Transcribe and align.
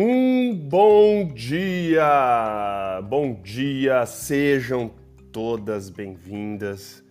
Um 0.00 0.54
bom 0.54 1.26
dia! 1.26 3.00
Bom 3.08 3.34
dia, 3.42 4.06
sejam 4.06 4.92
todas 5.32 5.90
bem-vindas 5.90 7.02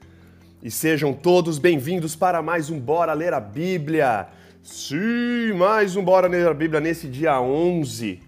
e 0.64 0.72
sejam 0.72 1.12
todos 1.12 1.60
bem-vindos 1.60 2.16
para 2.16 2.42
mais 2.42 2.70
um 2.70 2.80
Bora 2.80 3.12
Ler 3.12 3.34
a 3.34 3.42
Bíblia. 3.42 4.30
Sim, 4.64 5.52
mais 5.58 5.98
um 5.98 6.02
Bora 6.02 6.30
Ler 6.30 6.48
a 6.48 6.54
Bíblia 6.54 6.80
nesse 6.80 7.10
dia 7.10 7.42
11. 7.42 8.22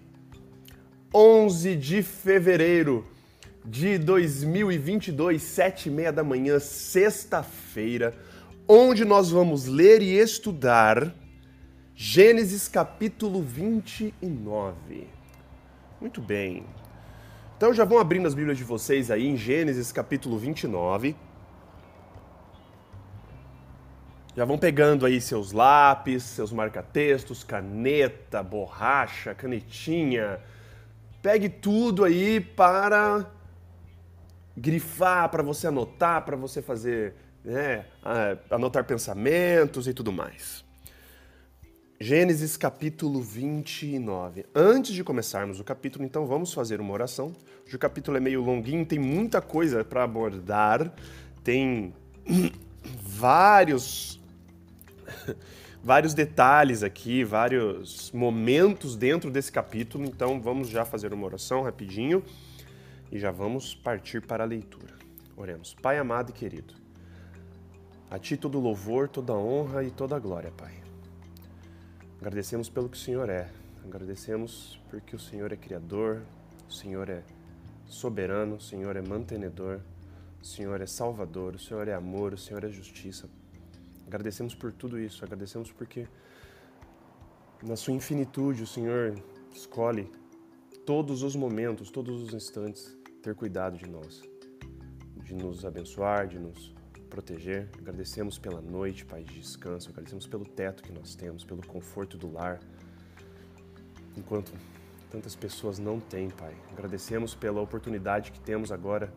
11 1.14 1.76
de 1.76 2.02
fevereiro 2.02 3.06
de 3.64 3.96
2022, 3.96 5.40
sete 5.40 5.88
e 5.88 5.90
meia 5.90 6.12
da 6.12 6.22
manhã, 6.22 6.58
sexta-feira, 6.58 8.12
onde 8.68 9.06
nós 9.06 9.30
vamos 9.30 9.64
ler 9.64 10.02
e 10.02 10.18
estudar 10.18 11.14
Gênesis 12.02 12.66
capítulo 12.66 13.42
29. 13.42 15.06
Muito 16.00 16.22
bem. 16.22 16.64
Então 17.54 17.74
já 17.74 17.84
vão 17.84 17.98
abrindo 17.98 18.26
as 18.26 18.32
Bíblias 18.32 18.56
de 18.56 18.64
vocês 18.64 19.10
aí 19.10 19.26
em 19.26 19.36
Gênesis 19.36 19.92
capítulo 19.92 20.38
29. 20.38 21.14
Já 24.34 24.46
vão 24.46 24.56
pegando 24.56 25.04
aí 25.04 25.20
seus 25.20 25.52
lápis, 25.52 26.22
seus 26.22 26.50
marca-textos, 26.50 27.44
caneta, 27.44 28.42
borracha, 28.42 29.34
canetinha. 29.34 30.40
Pegue 31.20 31.50
tudo 31.50 32.02
aí 32.02 32.40
para 32.40 33.26
grifar, 34.56 35.28
para 35.28 35.42
você 35.42 35.66
anotar, 35.66 36.24
para 36.24 36.34
você 36.34 36.62
fazer, 36.62 37.14
né, 37.44 37.84
anotar 38.50 38.86
pensamentos 38.86 39.86
e 39.86 39.92
tudo 39.92 40.10
mais. 40.10 40.69
Gênesis 42.02 42.56
capítulo 42.56 43.20
29. 43.20 44.46
Antes 44.54 44.94
de 44.94 45.04
começarmos 45.04 45.60
o 45.60 45.64
capítulo, 45.64 46.02
então 46.02 46.24
vamos 46.24 46.50
fazer 46.50 46.80
uma 46.80 46.94
oração. 46.94 47.30
O 47.70 47.78
capítulo 47.78 48.16
é 48.16 48.20
meio 48.20 48.42
longuinho, 48.42 48.86
tem 48.86 48.98
muita 48.98 49.42
coisa 49.42 49.84
para 49.84 50.02
abordar, 50.02 50.94
tem 51.44 51.92
vários 53.04 54.18
vários 55.84 56.14
detalhes 56.14 56.82
aqui, 56.82 57.22
vários 57.22 58.10
momentos 58.12 58.96
dentro 58.96 59.30
desse 59.30 59.52
capítulo, 59.52 60.06
então 60.06 60.40
vamos 60.40 60.70
já 60.70 60.86
fazer 60.86 61.12
uma 61.12 61.26
oração 61.26 61.62
rapidinho 61.62 62.24
e 63.12 63.18
já 63.18 63.30
vamos 63.30 63.74
partir 63.74 64.22
para 64.22 64.42
a 64.42 64.46
leitura. 64.46 64.94
Oremos. 65.36 65.76
Pai 65.82 65.98
amado 65.98 66.30
e 66.30 66.32
querido, 66.32 66.72
a 68.10 68.18
Ti 68.18 68.38
todo 68.38 68.58
louvor, 68.58 69.06
toda 69.06 69.34
honra 69.34 69.84
e 69.84 69.90
toda 69.90 70.18
glória, 70.18 70.50
Pai. 70.56 70.79
Agradecemos 72.20 72.68
pelo 72.68 72.86
que 72.86 72.98
o 72.98 73.00
Senhor 73.00 73.30
é. 73.30 73.50
Agradecemos 73.82 74.78
porque 74.90 75.16
o 75.16 75.18
Senhor 75.18 75.54
é 75.54 75.56
Criador, 75.56 76.20
o 76.68 76.72
Senhor 76.72 77.08
é 77.08 77.22
soberano, 77.86 78.56
o 78.56 78.60
Senhor 78.60 78.94
é 78.94 79.00
mantenedor, 79.00 79.80
o 80.38 80.44
Senhor 80.44 80.82
é 80.82 80.86
Salvador, 80.86 81.54
o 81.54 81.58
Senhor 81.58 81.88
é 81.88 81.94
amor, 81.94 82.34
o 82.34 82.36
Senhor 82.36 82.62
é 82.62 82.68
justiça. 82.68 83.26
Agradecemos 84.06 84.54
por 84.54 84.70
tudo 84.70 85.00
isso, 85.00 85.24
agradecemos 85.24 85.72
porque 85.72 86.06
na 87.62 87.74
sua 87.74 87.94
infinitude 87.94 88.64
o 88.64 88.66
Senhor 88.66 89.14
escolhe 89.54 90.12
todos 90.84 91.22
os 91.22 91.34
momentos, 91.34 91.90
todos 91.90 92.22
os 92.22 92.34
instantes 92.34 92.94
ter 93.22 93.34
cuidado 93.34 93.78
de 93.78 93.88
nós, 93.88 94.20
de 95.24 95.34
nos 95.34 95.64
abençoar, 95.64 96.28
de 96.28 96.38
nos 96.38 96.74
proteger. 97.10 97.68
Agradecemos 97.78 98.38
pela 98.38 98.60
noite, 98.60 99.04
Pai, 99.04 99.22
de 99.22 99.40
descanso. 99.40 99.90
Agradecemos 99.90 100.26
pelo 100.26 100.44
teto 100.44 100.82
que 100.82 100.92
nós 100.92 101.14
temos, 101.14 101.44
pelo 101.44 101.66
conforto 101.66 102.16
do 102.16 102.32
lar. 102.32 102.60
Enquanto 104.16 104.52
tantas 105.10 105.34
pessoas 105.34 105.78
não 105.78 106.00
têm, 106.00 106.30
Pai. 106.30 106.54
Agradecemos 106.72 107.34
pela 107.34 107.60
oportunidade 107.60 108.30
que 108.30 108.40
temos 108.40 108.70
agora 108.72 109.12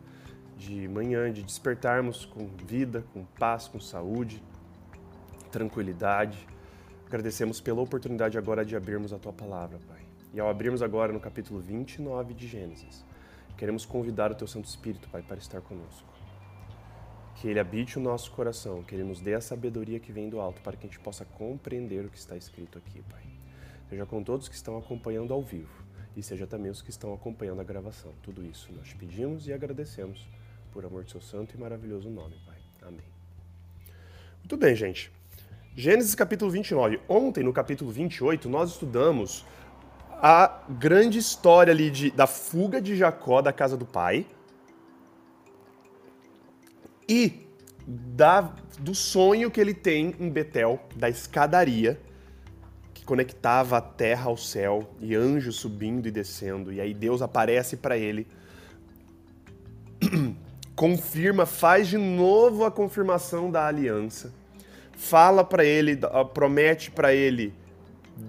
de 0.58 0.86
manhã, 0.88 1.32
de 1.32 1.42
despertarmos 1.42 2.26
com 2.26 2.46
vida, 2.46 3.04
com 3.14 3.24
paz, 3.24 3.68
com 3.68 3.80
saúde, 3.80 4.42
tranquilidade. 5.50 6.46
Agradecemos 7.06 7.60
pela 7.60 7.80
oportunidade 7.80 8.36
agora 8.36 8.64
de 8.64 8.76
abrirmos 8.76 9.12
a 9.12 9.18
Tua 9.18 9.32
palavra, 9.32 9.78
Pai. 9.88 10.02
E 10.32 10.40
ao 10.40 10.48
abrirmos 10.48 10.82
agora 10.82 11.12
no 11.12 11.20
capítulo 11.20 11.60
29 11.60 12.34
de 12.34 12.48
Gênesis, 12.48 13.04
queremos 13.56 13.86
convidar 13.86 14.32
o 14.32 14.34
Teu 14.34 14.48
Santo 14.48 14.68
Espírito, 14.68 15.08
Pai, 15.08 15.22
para 15.22 15.38
estar 15.38 15.60
conosco 15.60 16.13
que 17.36 17.48
Ele 17.48 17.58
habite 17.58 17.98
o 17.98 18.00
nosso 18.00 18.30
coração, 18.30 18.82
que 18.82 18.94
Ele 18.94 19.04
nos 19.04 19.20
dê 19.20 19.34
a 19.34 19.40
sabedoria 19.40 19.98
que 19.98 20.12
vem 20.12 20.28
do 20.28 20.40
alto 20.40 20.60
para 20.62 20.76
que 20.76 20.86
a 20.86 20.88
gente 20.88 21.00
possa 21.00 21.24
compreender 21.24 22.04
o 22.04 22.08
que 22.08 22.18
está 22.18 22.36
escrito 22.36 22.78
aqui, 22.78 23.02
Pai. 23.10 23.22
Seja 23.88 24.06
com 24.06 24.22
todos 24.22 24.48
que 24.48 24.54
estão 24.54 24.78
acompanhando 24.78 25.32
ao 25.32 25.42
vivo 25.42 25.84
e 26.16 26.22
seja 26.22 26.46
também 26.46 26.70
os 26.70 26.80
que 26.80 26.90
estão 26.90 27.12
acompanhando 27.12 27.60
a 27.60 27.64
gravação. 27.64 28.12
Tudo 28.22 28.44
isso 28.44 28.72
nós 28.72 28.88
te 28.88 28.96
pedimos 28.96 29.46
e 29.46 29.52
agradecemos 29.52 30.26
por 30.72 30.84
amor 30.84 31.04
de 31.04 31.10
seu 31.10 31.20
santo 31.20 31.54
e 31.54 31.60
maravilhoso 31.60 32.08
nome, 32.08 32.34
Pai. 32.46 32.56
Amém. 32.82 33.04
Muito 34.38 34.56
bem, 34.56 34.74
gente. 34.74 35.10
Gênesis 35.76 36.14
capítulo 36.14 36.50
29. 36.50 37.00
Ontem, 37.08 37.42
no 37.42 37.52
capítulo 37.52 37.90
28, 37.90 38.48
nós 38.48 38.70
estudamos 38.70 39.44
a 40.12 40.62
grande 40.68 41.18
história 41.18 41.72
ali 41.72 41.90
de, 41.90 42.10
da 42.10 42.26
fuga 42.26 42.80
de 42.80 42.96
Jacó 42.96 43.42
da 43.42 43.52
casa 43.52 43.76
do 43.76 43.84
pai 43.84 44.24
e 47.08 47.46
da, 47.86 48.52
do 48.78 48.94
sonho 48.94 49.50
que 49.50 49.60
ele 49.60 49.74
tem 49.74 50.14
em 50.18 50.28
Betel, 50.28 50.80
da 50.96 51.08
escadaria 51.08 52.00
que 52.92 53.04
conectava 53.04 53.76
a 53.76 53.80
terra 53.80 54.26
ao 54.26 54.36
céu 54.36 54.88
e 55.00 55.14
anjos 55.14 55.56
subindo 55.56 56.06
e 56.06 56.10
descendo. 56.10 56.72
E 56.72 56.80
aí 56.80 56.94
Deus 56.94 57.20
aparece 57.20 57.76
para 57.76 57.98
ele, 57.98 58.26
confirma, 60.74 61.44
faz 61.44 61.88
de 61.88 61.98
novo 61.98 62.64
a 62.64 62.70
confirmação 62.70 63.50
da 63.50 63.66
aliança, 63.66 64.32
fala 64.96 65.44
para 65.44 65.64
ele, 65.64 65.98
promete 66.32 66.90
para 66.90 67.14
ele 67.14 67.52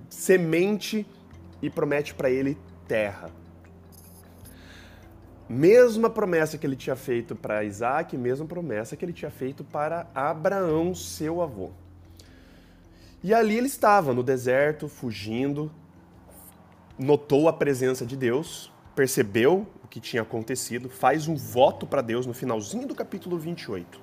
semente 0.10 1.06
e 1.62 1.70
promete 1.70 2.14
para 2.14 2.30
ele 2.30 2.58
terra. 2.88 3.30
Mesma 5.48 6.10
promessa 6.10 6.58
que 6.58 6.66
ele 6.66 6.76
tinha 6.76 6.96
feito 6.96 7.36
para 7.36 7.64
Isaac, 7.64 8.18
mesma 8.18 8.48
promessa 8.48 8.96
que 8.96 9.06
ele 9.06 9.14
tinha 9.14 9.30
feito 9.30 9.64
para 9.64 10.08
Abraão, 10.16 10.96
seu 10.96 11.42
avô. 11.42 11.70
E 13.24 13.34
ali 13.34 13.58
ele 13.58 13.68
estava, 13.68 14.14
no 14.14 14.24
deserto, 14.24 14.88
fugindo, 14.88 15.72
notou 16.98 17.48
a 17.48 17.54
presença 17.54 18.06
de 18.06 18.16
Deus, 18.16 18.72
percebeu 18.96 19.68
o 19.84 19.88
que 19.88 20.00
tinha 20.00 20.24
acontecido, 20.24 20.90
faz 20.90 21.28
um 21.28 21.36
voto 21.36 21.86
para 21.86 22.02
Deus 22.02 22.26
no 22.26 22.34
finalzinho 22.34 22.88
do 22.88 22.96
capítulo 22.96 23.38
28. 23.38 24.00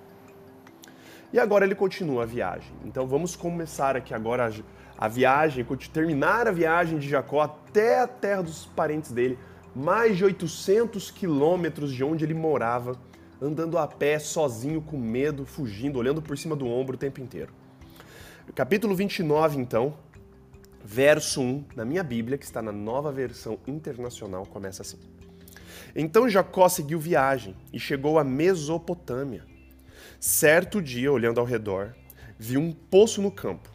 E 1.33 1.41
agora 1.41 1.65
ele 1.65 1.75
continua 1.75 2.25
a 2.25 2.27
viagem. 2.27 2.73
Então 2.85 3.07
vamos 3.07 3.35
começar 3.35 3.97
aqui 3.97 4.13
agora 4.13 4.53
a, 4.99 5.09
viagem, 5.09 5.65
terminar 5.93 6.47
a 6.47 6.53
viagem 6.53 6.99
de 6.99 7.09
Jacó 7.09 7.41
até 7.41 8.01
a 8.01 8.07
terra 8.07 8.43
dos 8.43 8.67
parentes 8.67 9.11
dele, 9.11 9.39
mais 9.75 10.17
de 10.17 10.25
800 10.25 11.11
quilômetros 11.11 11.93
de 11.93 12.05
onde 12.05 12.25
ele 12.25 12.35
morava, 12.35 12.99
andando 13.41 13.79
a 13.79 13.87
pé, 13.87 14.19
sozinho, 14.19 14.83
com 14.83 14.99
medo, 14.99 15.47
fugindo, 15.47 15.99
olhando 15.99 16.21
por 16.21 16.37
cima 16.37 16.55
do 16.55 16.67
ombro 16.67 16.95
o 16.95 16.99
tempo 16.99 17.21
inteiro. 17.21 17.53
Capítulo 18.55 18.95
29, 18.95 19.59
então, 19.59 19.97
verso 20.85 21.41
1, 21.41 21.65
na 21.75 21.85
minha 21.85 22.03
Bíblia, 22.03 22.37
que 22.37 22.45
está 22.45 22.61
na 22.61 22.73
nova 22.73 23.11
versão 23.11 23.59
internacional, 23.67 24.45
começa 24.47 24.83
assim. 24.83 24.99
Então 25.95 26.29
Jacó 26.29 26.69
seguiu 26.69 26.99
viagem 26.99 27.57
e 27.73 27.79
chegou 27.79 28.19
à 28.19 28.25
Mesopotâmia. 28.25 29.45
Certo 30.21 30.81
dia, 30.81 31.11
olhando 31.11 31.41
ao 31.41 31.47
redor, 31.47 31.95
viu 32.39 32.61
um 32.61 32.73
poço 32.73 33.21
no 33.21 33.31
campo 33.31 33.71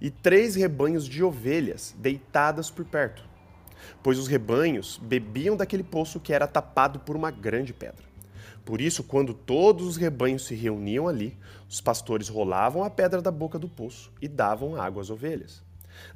e 0.00 0.10
três 0.10 0.54
rebanhos 0.54 1.06
de 1.06 1.22
ovelhas 1.22 1.94
deitadas 1.98 2.70
por 2.70 2.84
perto 2.84 3.31
pois 4.02 4.18
os 4.18 4.28
rebanhos 4.28 4.98
bebiam 5.02 5.56
daquele 5.56 5.82
poço 5.82 6.20
que 6.20 6.32
era 6.32 6.46
tapado 6.46 7.00
por 7.00 7.16
uma 7.16 7.30
grande 7.30 7.72
pedra. 7.72 8.04
Por 8.64 8.80
isso, 8.80 9.02
quando 9.02 9.34
todos 9.34 9.86
os 9.86 9.96
rebanhos 9.96 10.46
se 10.46 10.54
reuniam 10.54 11.08
ali, 11.08 11.36
os 11.68 11.80
pastores 11.80 12.28
rolavam 12.28 12.84
a 12.84 12.90
pedra 12.90 13.20
da 13.20 13.30
boca 13.30 13.58
do 13.58 13.68
poço 13.68 14.12
e 14.20 14.28
davam 14.28 14.80
água 14.80 15.02
às 15.02 15.10
ovelhas. 15.10 15.62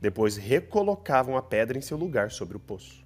Depois 0.01 0.37
recolocavam 0.37 1.37
a 1.37 1.43
pedra 1.43 1.77
em 1.77 1.81
seu 1.81 1.97
lugar 1.97 2.31
sobre 2.31 2.57
o 2.57 2.61
poço. 2.61 3.05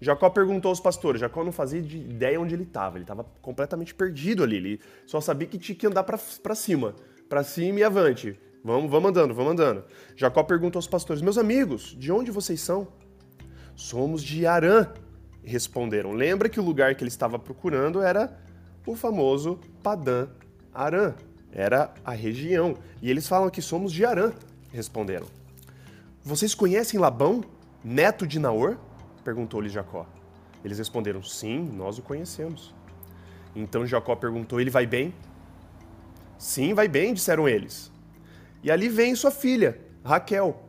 Jacó 0.00 0.28
perguntou 0.28 0.68
aos 0.70 0.80
pastores. 0.80 1.20
Jacó 1.20 1.44
não 1.44 1.52
fazia 1.52 1.78
ideia 1.78 2.40
onde 2.40 2.54
ele 2.54 2.64
estava. 2.64 2.96
Ele 2.96 3.04
estava 3.04 3.24
completamente 3.40 3.94
perdido 3.94 4.42
ali. 4.42 4.56
Ele 4.56 4.80
só 5.06 5.20
sabia 5.20 5.46
que 5.46 5.56
tinha 5.56 5.76
que 5.76 5.86
andar 5.86 6.02
para 6.02 6.54
cima, 6.54 6.94
para 7.28 7.42
cima 7.42 7.80
e 7.80 7.84
avante. 7.84 8.38
Vamos, 8.62 8.90
vamos 8.90 9.10
andando, 9.10 9.34
vamos 9.34 9.52
andando. 9.52 9.84
Jacó 10.16 10.42
perguntou 10.42 10.78
aos 10.78 10.86
pastores: 10.86 11.22
Meus 11.22 11.38
amigos, 11.38 11.96
de 11.98 12.10
onde 12.10 12.30
vocês 12.30 12.60
são? 12.60 12.88
Somos 13.76 14.22
de 14.22 14.46
Arã, 14.46 14.88
responderam. 15.42 16.12
Lembra 16.12 16.48
que 16.48 16.60
o 16.60 16.64
lugar 16.64 16.94
que 16.94 17.02
ele 17.02 17.08
estava 17.08 17.38
procurando 17.38 18.00
era 18.00 18.38
o 18.86 18.94
famoso 18.94 19.58
Padã 19.82 20.28
Arã. 20.72 21.14
Era 21.52 21.92
a 22.04 22.12
região. 22.12 22.76
E 23.00 23.10
eles 23.10 23.28
falam 23.28 23.50
que 23.50 23.62
somos 23.62 23.92
de 23.92 24.04
Arã, 24.04 24.32
responderam. 24.72 25.26
Vocês 26.22 26.54
conhecem 26.54 26.98
Labão, 26.98 27.44
neto 27.82 28.26
de 28.26 28.38
Naor? 28.38 28.78
perguntou-lhe 29.22 29.68
Jacó. 29.68 30.06
Eles 30.64 30.78
responderam: 30.78 31.22
Sim, 31.22 31.70
nós 31.74 31.98
o 31.98 32.02
conhecemos. 32.02 32.74
Então 33.54 33.86
Jacó 33.86 34.16
perguntou: 34.16 34.60
Ele 34.60 34.70
vai 34.70 34.86
bem? 34.86 35.14
Sim, 36.38 36.74
vai 36.74 36.88
bem, 36.88 37.14
disseram 37.14 37.48
eles. 37.48 37.92
E 38.62 38.70
ali 38.70 38.88
vem 38.88 39.14
sua 39.14 39.30
filha, 39.30 39.80
Raquel, 40.04 40.64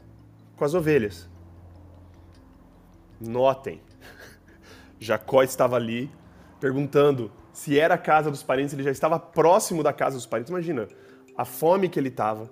com 0.55 0.65
as 0.65 0.73
ovelhas. 0.73 1.27
Notem, 3.27 3.81
Jacó 4.99 5.43
estava 5.43 5.75
ali 5.75 6.09
perguntando 6.59 7.31
se 7.53 7.79
era 7.79 7.95
a 7.95 7.97
casa 7.97 8.29
dos 8.29 8.43
parentes, 8.43 8.73
ele 8.73 8.83
já 8.83 8.91
estava 8.91 9.17
próximo 9.17 9.81
da 9.81 9.93
casa 9.93 10.17
dos 10.17 10.25
parentes. 10.25 10.49
Imagina 10.49 10.87
a 11.37 11.45
fome 11.45 11.87
que 11.87 11.99
ele 11.99 12.09
estava, 12.09 12.51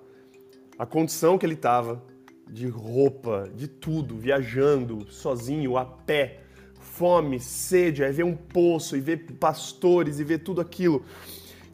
a 0.78 0.86
condição 0.86 1.36
que 1.36 1.44
ele 1.44 1.54
estava, 1.54 2.02
de 2.48 2.68
roupa, 2.68 3.50
de 3.54 3.66
tudo, 3.68 4.16
viajando, 4.16 5.06
sozinho, 5.10 5.76
a 5.76 5.84
pé, 5.84 6.40
fome, 6.78 7.40
sede, 7.40 8.04
aí 8.04 8.12
ver 8.12 8.24
um 8.24 8.36
poço, 8.36 8.96
e 8.96 9.00
ver 9.00 9.32
pastores, 9.38 10.20
e 10.20 10.24
ver 10.24 10.38
tudo 10.38 10.60
aquilo. 10.60 11.04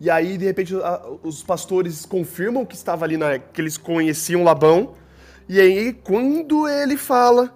E 0.01 0.09
aí, 0.09 0.39
de 0.39 0.47
repente, 0.47 0.75
os 1.23 1.43
pastores 1.43 2.07
confirmam 2.07 2.65
que 2.65 2.75
estava 2.75 3.05
ali, 3.05 3.17
na, 3.17 3.39
que 3.39 3.61
eles 3.61 3.77
conheciam 3.77 4.43
Labão. 4.43 4.95
E 5.49 5.61
aí, 5.61 5.93
quando 5.93 6.67
ele 6.67 6.97
fala, 6.97 7.55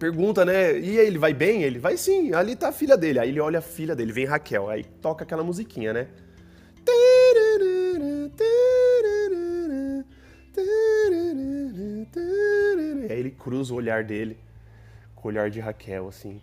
pergunta, 0.00 0.46
né? 0.46 0.78
E 0.78 0.98
aí, 0.98 1.06
ele 1.06 1.18
vai 1.18 1.34
bem? 1.34 1.62
Ele 1.62 1.78
vai 1.78 1.96
sim, 1.98 2.32
ali 2.32 2.56
tá 2.56 2.70
a 2.70 2.72
filha 2.72 2.96
dele. 2.96 3.18
Aí 3.18 3.28
ele 3.28 3.38
olha 3.38 3.58
a 3.58 3.62
filha 3.62 3.94
dele, 3.94 4.12
vem 4.12 4.24
Raquel. 4.24 4.70
Aí 4.70 4.82
toca 4.82 5.24
aquela 5.24 5.44
musiquinha, 5.44 5.92
né? 5.92 6.08
Aí 13.10 13.18
ele 13.18 13.30
cruza 13.30 13.74
o 13.74 13.76
olhar 13.76 14.02
dele 14.02 14.38
com 15.14 15.28
o 15.28 15.30
olhar 15.30 15.50
de 15.50 15.60
Raquel, 15.60 16.08
assim. 16.08 16.40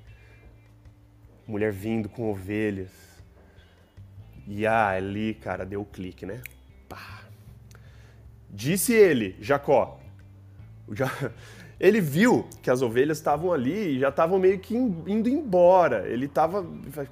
Mulher 1.48 1.72
vindo 1.72 2.08
com 2.08 2.30
ovelhas. 2.30 2.92
E 4.46 4.68
ah, 4.68 4.90
ali, 4.90 5.34
cara, 5.34 5.66
deu 5.66 5.82
o 5.82 5.86
clique, 5.86 6.26
né? 6.26 6.42
Pá. 6.88 7.24
Disse 8.50 8.94
ele, 8.94 9.36
Jacó. 9.42 10.00
Já, 10.92 11.10
ele 11.80 12.02
viu 12.02 12.48
que 12.62 12.72
as 12.72 12.82
ovelhas 12.82 13.18
estavam 13.18 13.54
ali 13.54 13.96
e 13.96 14.00
já 14.00 14.10
estavam 14.10 14.40
meio 14.40 14.58
que 14.58 14.76
indo 14.76 15.30
embora. 15.30 16.08
Ele 16.08 16.26
estava. 16.26 16.66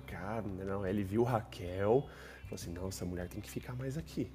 Cara, 0.07 0.43
não, 0.65 0.85
ele 0.85 1.03
viu 1.03 1.23
Raquel. 1.23 2.07
Falou 2.43 2.55
assim: 2.55 2.71
não, 2.71 2.87
essa 2.87 3.05
mulher 3.05 3.27
tem 3.27 3.39
que 3.39 3.49
ficar 3.49 3.73
mais 3.73 3.97
aqui. 3.97 4.31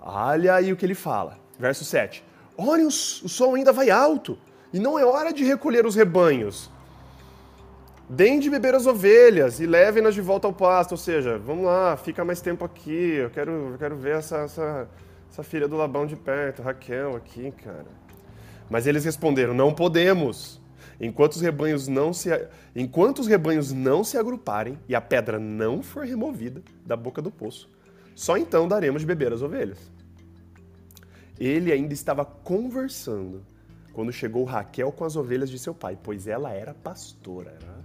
Olha 0.00 0.54
aí 0.54 0.72
o 0.72 0.76
que 0.76 0.86
ele 0.86 0.94
fala. 0.94 1.38
Verso 1.58 1.84
7. 1.84 2.24
Olha, 2.56 2.86
o, 2.86 2.90
sol 2.90 3.54
ainda 3.54 3.72
vai 3.72 3.90
alto 3.90 4.38
e 4.72 4.78
não 4.78 4.98
é 4.98 5.04
hora 5.04 5.32
de 5.32 5.44
recolher 5.44 5.84
os 5.84 5.94
rebanhos. 5.94 6.70
Deem 8.08 8.40
de 8.40 8.48
beber 8.48 8.74
as 8.74 8.86
ovelhas 8.86 9.60
e 9.60 9.66
levem-nas 9.66 10.14
de 10.14 10.22
volta 10.22 10.46
ao 10.46 10.52
pasto. 10.52 10.92
Ou 10.92 10.98
seja, 10.98 11.38
vamos 11.38 11.66
lá, 11.66 11.96
fica 11.98 12.24
mais 12.24 12.40
tempo 12.40 12.64
aqui. 12.64 13.16
Eu 13.16 13.30
quero, 13.30 13.50
eu 13.72 13.78
quero 13.78 13.96
ver 13.96 14.16
essa, 14.16 14.38
essa, 14.38 14.88
essa 15.30 15.42
filha 15.42 15.68
do 15.68 15.76
Labão 15.76 16.06
de 16.06 16.16
perto, 16.16 16.62
Raquel 16.62 17.14
aqui, 17.14 17.52
cara. 17.62 18.07
Mas 18.70 18.86
eles 18.86 19.04
responderam: 19.04 19.54
Não 19.54 19.74
podemos. 19.74 20.60
Enquanto 21.00 21.34
os 21.34 21.40
rebanhos 21.40 21.86
não 21.86 22.12
se, 22.12 22.28
enquanto 22.74 23.20
os 23.20 23.28
rebanhos 23.28 23.72
não 23.72 24.02
se 24.02 24.18
agruparem 24.18 24.76
e 24.88 24.96
a 24.96 25.00
pedra 25.00 25.38
não 25.38 25.80
for 25.80 26.04
removida 26.04 26.60
da 26.84 26.96
boca 26.96 27.22
do 27.22 27.30
poço, 27.30 27.70
só 28.16 28.36
então 28.36 28.66
daremos 28.66 29.02
de 29.02 29.06
beber 29.06 29.32
as 29.32 29.40
ovelhas. 29.40 29.78
Ele 31.38 31.70
ainda 31.70 31.94
estava 31.94 32.24
conversando 32.24 33.46
quando 33.92 34.12
chegou 34.12 34.42
Raquel 34.42 34.90
com 34.90 35.04
as 35.04 35.14
ovelhas 35.14 35.48
de 35.48 35.58
seu 35.58 35.72
pai, 35.72 35.96
pois 36.02 36.26
ela 36.26 36.52
era 36.52 36.74
pastora, 36.74 37.56
era 37.60 37.84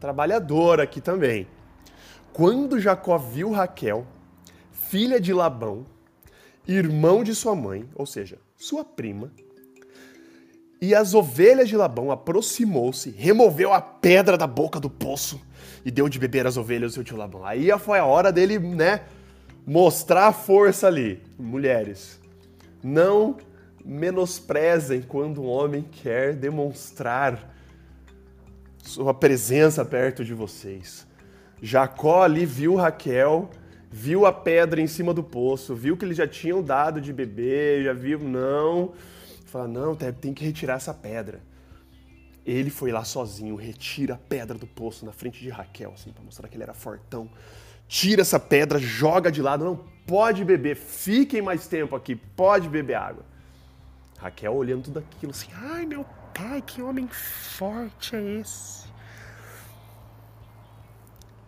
trabalhadora 0.00 0.84
aqui 0.84 1.02
também. 1.02 1.46
Quando 2.32 2.80
Jacó 2.80 3.16
viu 3.18 3.50
Raquel, 3.50 4.06
filha 4.72 5.20
de 5.20 5.32
Labão, 5.32 5.86
irmão 6.66 7.22
de 7.22 7.34
sua 7.34 7.54
mãe, 7.54 7.88
ou 7.94 8.06
seja, 8.06 8.38
sua 8.56 8.84
prima, 8.84 9.30
e 10.84 10.94
as 10.94 11.14
ovelhas 11.14 11.68
de 11.68 11.76
Labão 11.76 12.10
aproximou-se, 12.10 13.10
removeu 13.10 13.72
a 13.72 13.80
pedra 13.80 14.36
da 14.36 14.46
boca 14.46 14.78
do 14.78 14.90
poço 14.90 15.40
e 15.84 15.90
deu 15.90 16.08
de 16.10 16.18
beber 16.18 16.46
as 16.46 16.58
ovelhas 16.58 16.92
do 16.92 16.94
seu 16.94 17.04
tio 17.04 17.16
Labão. 17.16 17.44
Aí 17.44 17.70
foi 17.78 17.98
a 17.98 18.04
hora 18.04 18.30
dele, 18.30 18.58
né, 18.58 19.00
mostrar 19.66 20.26
a 20.26 20.32
força 20.32 20.86
ali. 20.86 21.22
Mulheres, 21.38 22.20
não 22.82 23.36
menosprezem 23.82 25.00
quando 25.00 25.42
um 25.42 25.46
homem 25.46 25.86
quer 25.90 26.34
demonstrar 26.34 27.54
sua 28.82 29.14
presença 29.14 29.84
perto 29.84 30.22
de 30.22 30.34
vocês. 30.34 31.06
Jacó 31.62 32.22
ali 32.22 32.44
viu 32.44 32.74
Raquel, 32.74 33.48
viu 33.90 34.26
a 34.26 34.32
pedra 34.32 34.82
em 34.82 34.86
cima 34.86 35.14
do 35.14 35.22
poço, 35.22 35.74
viu 35.74 35.96
que 35.96 36.04
eles 36.04 36.18
já 36.18 36.26
tinham 36.26 36.62
dado 36.62 37.00
de 37.00 37.10
beber, 37.10 37.84
já 37.84 37.94
viu, 37.94 38.18
não. 38.18 38.92
Fala, 39.54 39.68
não, 39.68 39.94
tem 39.94 40.34
que 40.34 40.44
retirar 40.44 40.74
essa 40.74 40.92
pedra. 40.92 41.40
Ele 42.44 42.70
foi 42.70 42.90
lá 42.90 43.04
sozinho, 43.04 43.54
retira 43.54 44.14
a 44.14 44.18
pedra 44.18 44.58
do 44.58 44.66
poço 44.66 45.06
na 45.06 45.12
frente 45.12 45.40
de 45.40 45.48
Raquel, 45.48 45.92
assim, 45.94 46.12
para 46.12 46.22
mostrar 46.22 46.48
que 46.48 46.56
ele 46.56 46.64
era 46.64 46.74
fortão 46.74 47.30
tira 47.88 48.22
essa 48.22 48.40
pedra, 48.40 48.78
joga 48.78 49.30
de 49.30 49.42
lado, 49.42 49.64
não 49.64 49.76
pode 50.06 50.44
beber, 50.44 50.76
fiquem 50.76 51.42
mais 51.42 51.66
tempo 51.66 51.94
aqui, 51.94 52.14
pode 52.14 52.68
beber 52.68 52.94
água. 52.94 53.24
Raquel 54.18 54.54
olhando 54.54 54.84
tudo 54.84 54.98
aquilo 54.98 55.32
assim, 55.32 55.48
ai 55.54 55.86
meu 55.86 56.04
pai, 56.34 56.62
que 56.62 56.82
homem 56.82 57.06
forte 57.08 58.16
é 58.16 58.40
esse? 58.40 58.84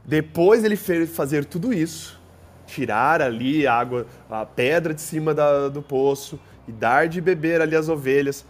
Depois 0.05 0.63
ele 0.63 0.77
fez 0.77 1.11
fazer 1.11 1.45
tudo 1.45 1.73
isso, 1.73 2.21
tirar 2.67 3.21
ali 3.21 3.67
a 3.67 3.75
água, 3.75 4.07
a 4.31 4.47
pedra 4.47 4.95
de 4.95 5.01
cima 5.01 5.35
da, 5.35 5.69
do 5.69 5.83
poço 5.83 6.39
e 6.67 6.73
dar 6.73 7.09
de 7.09 7.21
beber 7.21 7.61
ali 7.61 7.77
as 7.77 7.89
ovelhas. 7.89 8.45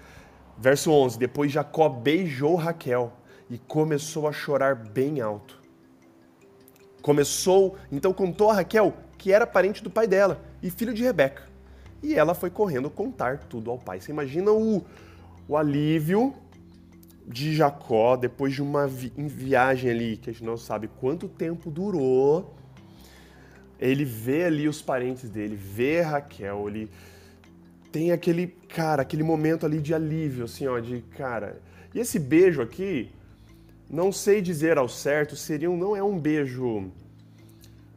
Verso 0.59 0.91
11: 0.91 1.19
Depois 1.19 1.53
Jacó 1.53 1.89
beijou 1.89 2.55
Raquel 2.55 3.13
e 3.51 3.59
começou 3.59 4.27
a 4.27 4.33
chorar 4.33 4.75
bem 4.75 5.21
alto. 5.21 5.61
Começou, 7.03 7.77
então 7.91 8.13
contou 8.13 8.51
a 8.51 8.55
Raquel 8.55 8.95
que 9.17 9.33
era 9.33 9.47
parente 9.47 9.83
do 9.83 9.91
pai 9.91 10.07
dela 10.07 10.41
e 10.63 10.71
filho 10.71 10.93
de 10.93 11.03
Rebeca. 11.03 11.43
E 12.03 12.15
ela 12.15 12.35
foi 12.35 12.51
correndo 12.51 12.91
contar 12.91 13.39
tudo 13.39 13.71
ao 13.71 13.79
pai. 13.79 14.01
Você 14.01 14.13
imagina 14.13 14.53
o, 14.53 14.85
o 15.49 15.57
alívio 15.57 16.35
de 17.27 17.55
Jacó 17.55 18.17
depois 18.17 18.55
de 18.55 18.63
uma 18.63 18.87
vi 18.87 19.13
viagem 19.17 19.91
ali, 19.91 20.17
que 20.17 20.31
a 20.31 20.33
gente 20.33 20.45
não 20.45 20.57
sabe 20.57 20.89
quanto 21.01 21.29
tempo 21.29 21.71
durou. 21.71 22.55
Ele 23.79 24.05
vê 24.05 24.45
ali 24.45 24.69
os 24.69 24.81
parentes 24.81 25.29
dele, 25.29 25.57
vê 25.57 26.01
Raquel, 26.01 26.69
ele 26.69 26.91
tem 27.97 28.13
aquele, 28.13 28.49
cara, 28.69 29.01
aquele 29.01 29.23
momento 29.23 29.65
ali 29.65 29.81
de 29.81 29.95
alívio, 29.95 30.45
assim, 30.45 30.67
ó, 30.67 30.79
de, 30.79 31.01
cara. 31.17 31.63
E 31.95 31.99
esse 31.99 32.19
beijo 32.19 32.61
aqui, 32.61 33.09
não 33.89 34.13
sei 34.13 34.43
dizer 34.43 34.77
ao 34.77 34.87
certo, 34.87 35.35
seria 35.35 35.71
um, 35.71 35.79
não 35.79 35.97
é 35.97 36.03
um 36.03 36.19
beijo 36.19 36.91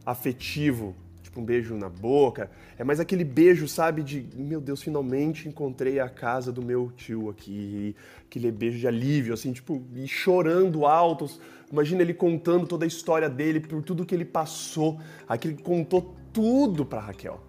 afetivo, 0.05 0.95
tipo 1.21 1.41
um 1.41 1.43
beijo 1.43 1.75
na 1.75 1.89
boca, 1.89 2.49
é 2.77 2.83
mais 2.85 3.01
aquele 3.01 3.25
beijo, 3.25 3.67
sabe, 3.67 4.01
de 4.01 4.25
meu 4.37 4.61
Deus, 4.61 4.81
finalmente 4.81 5.49
encontrei 5.49 5.99
a 5.99 6.07
casa 6.07 6.49
do 6.49 6.61
meu 6.61 6.93
tio 6.95 7.29
aqui, 7.29 7.93
aquele 8.25 8.53
beijo 8.53 8.79
de 8.79 8.87
alívio, 8.87 9.33
assim, 9.33 9.51
tipo, 9.51 9.83
e 9.93 10.07
chorando 10.07 10.85
altos. 10.85 11.41
Imagina 11.69 12.03
ele 12.03 12.13
contando 12.13 12.65
toda 12.65 12.85
a 12.85 12.87
história 12.87 13.29
dele, 13.29 13.59
por 13.59 13.83
tudo 13.83 14.05
que 14.05 14.15
ele 14.15 14.23
passou, 14.23 14.97
aquele 15.27 15.55
contou 15.55 16.15
tudo 16.31 16.85
para 16.85 17.01
Raquel 17.01 17.48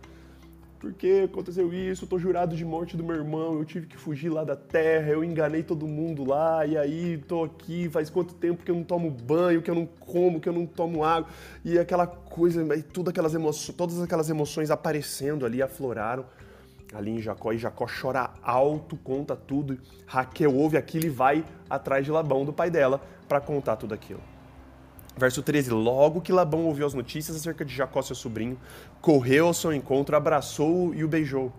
porque 0.80 1.28
aconteceu 1.30 1.72
isso, 1.74 2.04
eu 2.04 2.08
tô 2.08 2.18
jurado 2.18 2.56
de 2.56 2.64
morte 2.64 2.96
do 2.96 3.04
meu 3.04 3.14
irmão, 3.14 3.58
eu 3.58 3.64
tive 3.66 3.86
que 3.86 3.98
fugir 3.98 4.30
lá 4.30 4.42
da 4.42 4.56
terra, 4.56 5.10
eu 5.10 5.22
enganei 5.22 5.62
todo 5.62 5.86
mundo 5.86 6.24
lá, 6.24 6.64
e 6.64 6.76
aí 6.76 7.18
tô 7.28 7.44
aqui, 7.44 7.88
faz 7.90 8.08
quanto 8.08 8.32
tempo 8.32 8.64
que 8.64 8.70
eu 8.70 8.74
não 8.74 8.82
tomo 8.82 9.10
banho, 9.10 9.60
que 9.60 9.70
eu 9.70 9.74
não 9.74 9.84
como, 9.84 10.40
que 10.40 10.48
eu 10.48 10.54
não 10.54 10.64
tomo 10.64 11.04
água, 11.04 11.28
e 11.62 11.78
aquela 11.78 12.06
coisa, 12.06 12.62
e 12.74 12.82
tudo 12.82 13.10
aquelas 13.10 13.34
emoções, 13.34 13.76
todas 13.76 14.00
aquelas 14.00 14.30
emoções 14.30 14.70
aparecendo 14.70 15.44
ali, 15.44 15.62
afloraram. 15.62 16.24
Ali 16.92 17.12
em 17.12 17.22
Jacó, 17.22 17.52
e 17.52 17.58
Jacó 17.58 17.86
chora 17.86 18.30
alto, 18.42 18.96
conta 18.96 19.36
tudo, 19.36 19.78
Raquel 20.06 20.52
ouve 20.52 20.76
aquilo 20.76 21.06
e 21.06 21.08
vai 21.08 21.44
atrás 21.68 22.04
de 22.04 22.10
Labão, 22.10 22.44
do 22.44 22.52
pai 22.52 22.68
dela, 22.68 23.00
para 23.28 23.40
contar 23.40 23.76
tudo 23.76 23.94
aquilo. 23.94 24.29
Verso 25.20 25.42
13: 25.42 25.68
Logo 25.68 26.22
que 26.22 26.32
Labão 26.32 26.64
ouviu 26.64 26.86
as 26.86 26.94
notícias 26.94 27.36
acerca 27.36 27.62
de 27.62 27.74
Jacó, 27.74 28.00
seu 28.00 28.16
sobrinho, 28.16 28.58
correu 29.02 29.48
ao 29.48 29.54
seu 29.54 29.70
encontro, 29.70 30.16
abraçou-o 30.16 30.94
e 30.94 31.04
o 31.04 31.08
beijou. 31.08 31.52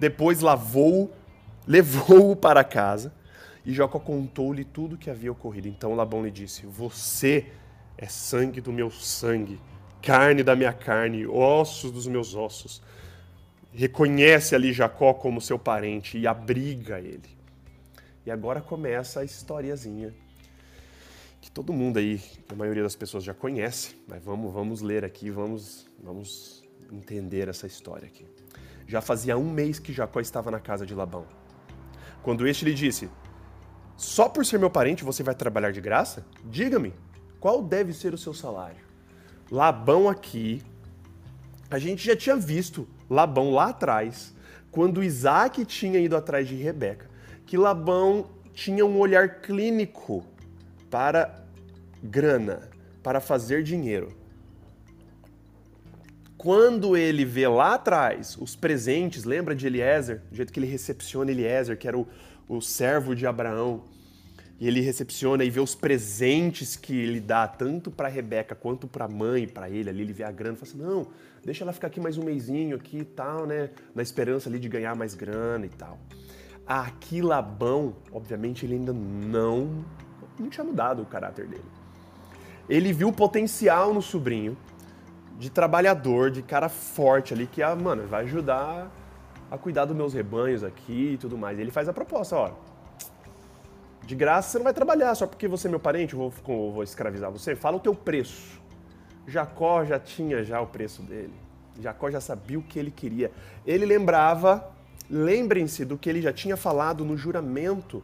Depois 0.00 0.40
lavou, 0.40 1.14
levou-o 1.68 2.34
para 2.34 2.64
casa 2.64 3.12
e 3.66 3.74
Jacó 3.74 3.98
contou-lhe 3.98 4.64
tudo 4.64 4.94
o 4.94 4.98
que 4.98 5.10
havia 5.10 5.30
ocorrido. 5.30 5.68
Então 5.68 5.94
Labão 5.94 6.24
lhe 6.24 6.30
disse: 6.30 6.64
Você 6.64 7.44
é 7.98 8.06
sangue 8.06 8.62
do 8.62 8.72
meu 8.72 8.90
sangue, 8.90 9.60
carne 10.00 10.42
da 10.42 10.56
minha 10.56 10.72
carne, 10.72 11.26
ossos 11.26 11.90
dos 11.90 12.06
meus 12.06 12.34
ossos. 12.34 12.80
Reconhece 13.74 14.54
ali 14.54 14.72
Jacó 14.72 15.12
como 15.12 15.38
seu 15.38 15.58
parente 15.58 16.16
e 16.16 16.26
abriga 16.26 16.98
ele. 16.98 17.36
E 18.24 18.30
agora 18.30 18.62
começa 18.62 19.20
a 19.20 19.24
historiazinha 19.24 20.14
que 21.46 21.50
todo 21.52 21.72
mundo 21.72 22.00
aí, 22.00 22.20
a 22.48 22.56
maioria 22.56 22.82
das 22.82 22.96
pessoas 22.96 23.22
já 23.22 23.32
conhece, 23.32 23.94
mas 24.08 24.20
vamos, 24.20 24.52
vamos 24.52 24.80
ler 24.80 25.04
aqui, 25.04 25.30
vamos, 25.30 25.86
vamos 26.02 26.64
entender 26.90 27.46
essa 27.46 27.68
história 27.68 28.08
aqui. 28.08 28.26
Já 28.84 29.00
fazia 29.00 29.38
um 29.38 29.48
mês 29.48 29.78
que 29.78 29.92
Jacó 29.92 30.18
estava 30.18 30.50
na 30.50 30.58
casa 30.58 30.84
de 30.84 30.92
Labão. 30.92 31.24
Quando 32.20 32.48
este 32.48 32.64
lhe 32.64 32.74
disse: 32.74 33.08
Só 33.96 34.28
por 34.28 34.44
ser 34.44 34.58
meu 34.58 34.68
parente 34.68 35.04
você 35.04 35.22
vai 35.22 35.36
trabalhar 35.36 35.70
de 35.70 35.80
graça? 35.80 36.26
Diga-me, 36.44 36.92
qual 37.38 37.62
deve 37.62 37.92
ser 37.92 38.12
o 38.12 38.18
seu 38.18 38.34
salário? 38.34 38.84
Labão 39.48 40.08
aqui, 40.08 40.60
a 41.70 41.78
gente 41.78 42.04
já 42.04 42.16
tinha 42.16 42.34
visto 42.34 42.88
Labão 43.08 43.52
lá 43.52 43.68
atrás, 43.68 44.34
quando 44.72 45.00
Isaac 45.00 45.64
tinha 45.64 46.00
ido 46.00 46.16
atrás 46.16 46.48
de 46.48 46.56
Rebeca, 46.56 47.08
que 47.46 47.56
Labão 47.56 48.30
tinha 48.52 48.84
um 48.84 48.98
olhar 48.98 49.42
clínico 49.42 50.26
para 50.96 51.44
grana, 52.02 52.70
para 53.02 53.20
fazer 53.20 53.62
dinheiro. 53.62 54.16
Quando 56.38 56.96
ele 56.96 57.22
vê 57.22 57.46
lá 57.46 57.74
atrás 57.74 58.34
os 58.40 58.56
presentes, 58.56 59.24
lembra 59.24 59.54
de 59.54 59.66
Eliezer? 59.66 60.22
Do 60.30 60.34
jeito 60.34 60.50
que 60.50 60.58
ele 60.58 60.66
recepciona 60.66 61.30
Eliezer, 61.30 61.76
que 61.76 61.86
era 61.86 61.98
o, 61.98 62.08
o 62.48 62.62
servo 62.62 63.14
de 63.14 63.26
Abraão. 63.26 63.84
E 64.58 64.66
ele 64.66 64.80
recepciona 64.80 65.44
e 65.44 65.50
vê 65.50 65.60
os 65.60 65.74
presentes 65.74 66.76
que 66.76 66.96
ele 66.96 67.20
dá, 67.20 67.46
tanto 67.46 67.90
para 67.90 68.08
Rebeca 68.08 68.54
quanto 68.54 68.88
para 68.88 69.04
a 69.04 69.08
mãe, 69.08 69.46
para 69.46 69.68
ele 69.68 69.90
ali, 69.90 70.00
ele 70.00 70.14
vê 70.14 70.24
a 70.24 70.32
grana 70.32 70.56
e 70.56 70.58
fala 70.58 70.72
assim, 70.72 70.82
não, 70.82 71.08
deixa 71.44 71.62
ela 71.62 71.74
ficar 71.74 71.88
aqui 71.88 72.00
mais 72.00 72.16
um 72.16 72.24
mêsinho 72.24 72.74
aqui 72.74 73.00
e 73.00 73.04
tal, 73.04 73.44
né? 73.44 73.68
Na 73.94 74.02
esperança 74.02 74.48
ali 74.48 74.58
de 74.58 74.70
ganhar 74.70 74.96
mais 74.96 75.14
grana 75.14 75.66
e 75.66 75.68
tal. 75.68 75.98
Aqui 76.66 77.20
Labão, 77.20 77.96
obviamente, 78.10 78.64
ele 78.64 78.76
ainda 78.76 78.94
não 78.94 79.84
não 80.42 80.50
tinha 80.50 80.64
mudado 80.64 81.02
o 81.02 81.06
caráter 81.06 81.46
dele. 81.46 81.64
Ele 82.68 82.92
viu 82.92 83.08
o 83.08 83.12
potencial 83.12 83.94
no 83.94 84.02
sobrinho 84.02 84.56
de 85.38 85.50
trabalhador, 85.50 86.30
de 86.30 86.42
cara 86.42 86.68
forte 86.68 87.34
ali, 87.34 87.46
que, 87.46 87.62
ah, 87.62 87.76
mano, 87.76 88.06
vai 88.06 88.24
ajudar 88.24 88.90
a 89.50 89.56
cuidar 89.56 89.84
dos 89.84 89.96
meus 89.96 90.14
rebanhos 90.14 90.64
aqui 90.64 91.12
e 91.14 91.18
tudo 91.18 91.36
mais. 91.36 91.58
Ele 91.58 91.70
faz 91.70 91.88
a 91.88 91.92
proposta, 91.92 92.36
ó. 92.36 92.50
De 94.04 94.14
graça 94.14 94.50
você 94.50 94.58
não 94.58 94.64
vai 94.64 94.72
trabalhar, 94.72 95.14
só 95.14 95.26
porque 95.26 95.48
você 95.48 95.66
é 95.66 95.70
meu 95.70 95.80
parente, 95.80 96.14
eu 96.14 96.30
vou, 96.30 96.72
vou 96.72 96.82
escravizar 96.82 97.30
você. 97.30 97.54
Fala 97.54 97.76
o 97.76 97.80
teu 97.80 97.94
preço. 97.94 98.60
Jacó 99.26 99.84
já 99.84 99.98
tinha 99.98 100.44
já 100.44 100.60
o 100.60 100.66
preço 100.66 101.02
dele. 101.02 101.34
Jacó 101.80 102.10
já 102.10 102.20
sabia 102.20 102.58
o 102.58 102.62
que 102.62 102.78
ele 102.78 102.90
queria. 102.90 103.30
Ele 103.66 103.84
lembrava, 103.84 104.72
lembrem-se 105.10 105.84
do 105.84 105.98
que 105.98 106.08
ele 106.08 106.22
já 106.22 106.32
tinha 106.32 106.56
falado 106.56 107.04
no 107.04 107.16
juramento 107.16 108.02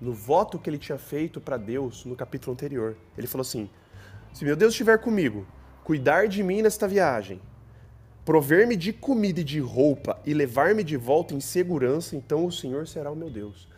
no 0.00 0.12
voto 0.12 0.58
que 0.58 0.68
ele 0.68 0.78
tinha 0.78 0.98
feito 0.98 1.40
para 1.40 1.56
Deus 1.56 2.04
no 2.04 2.16
capítulo 2.16 2.52
anterior. 2.52 2.96
Ele 3.16 3.26
falou 3.26 3.42
assim: 3.42 3.68
Se 4.32 4.44
meu 4.44 4.56
Deus 4.56 4.72
estiver 4.72 4.98
comigo, 4.98 5.46
cuidar 5.84 6.28
de 6.28 6.42
mim 6.42 6.62
nesta 6.62 6.86
viagem, 6.86 7.40
prover-me 8.24 8.76
de 8.76 8.92
comida 8.92 9.40
e 9.40 9.44
de 9.44 9.60
roupa 9.60 10.20
e 10.24 10.34
levar-me 10.34 10.82
de 10.82 10.96
volta 10.96 11.34
em 11.34 11.40
segurança, 11.40 12.16
então 12.16 12.44
o 12.44 12.52
Senhor 12.52 12.86
será 12.86 13.10
o 13.10 13.16
meu 13.16 13.30
Deus. 13.30 13.68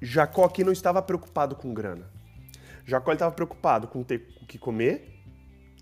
Jacó 0.00 0.44
aqui 0.44 0.64
não 0.64 0.72
estava 0.72 1.00
preocupado 1.02 1.54
com 1.54 1.72
grana. 1.72 2.10
Jacó 2.84 3.12
estava 3.12 3.32
preocupado 3.32 3.86
com 3.86 4.02
ter 4.02 4.28
o 4.40 4.46
que 4.46 4.58
comer, 4.58 5.22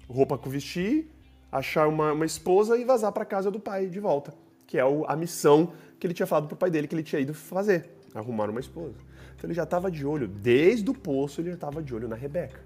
roupa 0.08 0.36
com 0.36 0.50
vestir, 0.50 1.10
achar 1.50 1.88
uma, 1.88 2.12
uma 2.12 2.26
esposa 2.26 2.76
e 2.76 2.84
vazar 2.84 3.12
para 3.12 3.24
casa 3.24 3.50
do 3.50 3.58
pai 3.58 3.86
de 3.86 3.98
volta, 3.98 4.34
que 4.66 4.78
é 4.78 4.82
a 5.06 5.16
missão 5.16 5.72
que 5.98 6.06
ele 6.06 6.14
tinha 6.14 6.26
falado 6.26 6.46
para 6.46 6.54
o 6.54 6.58
pai 6.58 6.70
dele 6.70 6.86
que 6.86 6.94
ele 6.94 7.02
tinha 7.02 7.20
ido 7.20 7.32
fazer, 7.32 7.90
arrumar 8.14 8.50
uma 8.50 8.60
esposa. 8.60 8.94
Então 9.40 9.48
ele 9.48 9.54
já 9.54 9.62
estava 9.62 9.90
de 9.90 10.04
olho, 10.04 10.28
desde 10.28 10.90
o 10.90 10.92
poço 10.92 11.40
ele 11.40 11.48
já 11.48 11.54
estava 11.54 11.82
de 11.82 11.94
olho 11.94 12.06
na 12.06 12.14
Rebeca. 12.14 12.60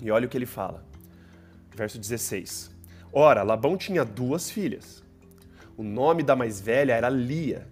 E 0.00 0.08
olha 0.08 0.26
o 0.26 0.28
que 0.28 0.38
ele 0.38 0.46
fala. 0.46 0.86
Verso 1.74 1.98
16. 1.98 2.70
Ora, 3.12 3.42
Labão 3.42 3.76
tinha 3.76 4.04
duas 4.04 4.48
filhas. 4.48 5.02
O 5.76 5.82
nome 5.82 6.22
da 6.22 6.36
mais 6.36 6.60
velha 6.60 6.92
era 6.92 7.08
Lia 7.08 7.66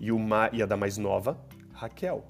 e, 0.00 0.10
uma, 0.10 0.48
e 0.50 0.62
a 0.62 0.66
da 0.66 0.74
mais 0.74 0.96
nova, 0.96 1.38
Raquel. 1.74 2.24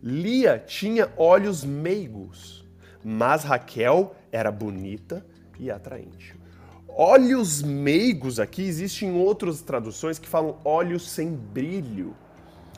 Lia 0.00 0.56
tinha 0.56 1.12
olhos 1.16 1.64
meigos, 1.64 2.64
mas 3.02 3.42
Raquel 3.42 4.14
era 4.30 4.52
bonita 4.52 5.26
e 5.58 5.68
atraente. 5.68 6.36
Olhos 6.86 7.60
meigos 7.60 8.38
aqui 8.38 8.62
existem 8.62 9.08
em 9.08 9.16
outras 9.16 9.62
traduções 9.62 10.16
que 10.16 10.28
falam 10.28 10.60
olhos 10.64 11.10
sem 11.10 11.34
brilho 11.34 12.14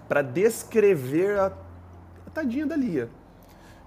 para 0.08 0.22
descrever 0.22 1.38
a, 1.38 1.46
a 2.26 2.30
tadinha 2.30 2.66
da 2.66 2.76
Lia, 2.76 3.08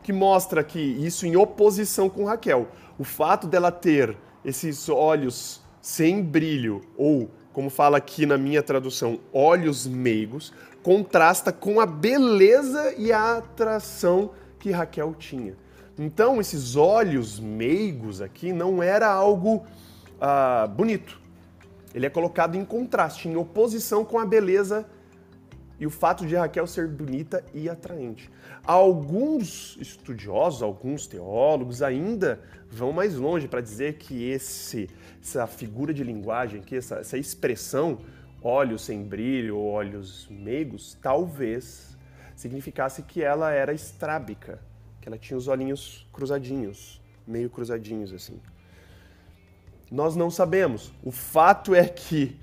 que 0.03 0.11
mostra 0.11 0.63
que 0.63 0.79
isso 0.79 1.25
em 1.25 1.35
oposição 1.35 2.09
com 2.09 2.25
Raquel. 2.25 2.67
O 2.97 3.03
fato 3.03 3.47
dela 3.47 3.71
ter 3.71 4.17
esses 4.43 4.89
olhos 4.89 5.61
sem 5.81 6.21
brilho, 6.21 6.81
ou, 6.97 7.29
como 7.53 7.69
fala 7.69 7.97
aqui 7.97 8.25
na 8.25 8.37
minha 8.37 8.61
tradução, 8.61 9.19
olhos 9.33 9.87
meigos, 9.87 10.53
contrasta 10.83 11.51
com 11.51 11.79
a 11.79 11.85
beleza 11.85 12.93
e 12.97 13.11
a 13.11 13.37
atração 13.37 14.31
que 14.59 14.71
Raquel 14.71 15.13
tinha. 15.17 15.55
Então, 15.97 16.39
esses 16.39 16.75
olhos 16.75 17.39
meigos 17.39 18.21
aqui 18.21 18.53
não 18.53 18.81
era 18.81 19.07
algo 19.07 19.65
ah, 20.19 20.67
bonito. 20.67 21.19
Ele 21.93 22.05
é 22.05 22.09
colocado 22.09 22.55
em 22.55 22.63
contraste, 22.63 23.27
em 23.27 23.35
oposição 23.35 24.05
com 24.05 24.19
a 24.19 24.25
beleza 24.25 24.85
e 25.79 25.85
o 25.85 25.89
fato 25.89 26.25
de 26.25 26.35
Raquel 26.35 26.67
ser 26.67 26.87
bonita 26.87 27.43
e 27.53 27.69
atraente. 27.69 28.29
Alguns 28.63 29.77
estudiosos, 29.79 30.61
alguns 30.61 31.07
teólogos 31.07 31.81
ainda 31.81 32.41
vão 32.69 32.91
mais 32.91 33.15
longe 33.15 33.47
para 33.47 33.61
dizer 33.61 33.93
que 33.93 34.29
esse, 34.29 34.89
essa 35.21 35.47
figura 35.47 35.93
de 35.93 36.03
linguagem, 36.03 36.61
que 36.61 36.75
essa, 36.75 36.95
essa 36.95 37.17
expressão 37.17 37.99
olhos 38.41 38.83
sem 38.83 39.03
brilho 39.03 39.57
olhos 39.57 40.27
meigos, 40.29 40.97
talvez 41.01 41.97
significasse 42.35 43.03
que 43.03 43.21
ela 43.21 43.51
era 43.51 43.73
estrábica, 43.73 44.59
que 45.01 45.09
ela 45.09 45.17
tinha 45.17 45.37
os 45.37 45.47
olhinhos 45.47 46.07
cruzadinhos, 46.11 47.01
meio 47.27 47.49
cruzadinhos 47.49 48.13
assim. 48.13 48.39
Nós 49.91 50.15
não 50.15 50.29
sabemos. 50.29 50.93
O 51.03 51.11
fato 51.11 51.73
é 51.73 51.85
que 51.87 52.37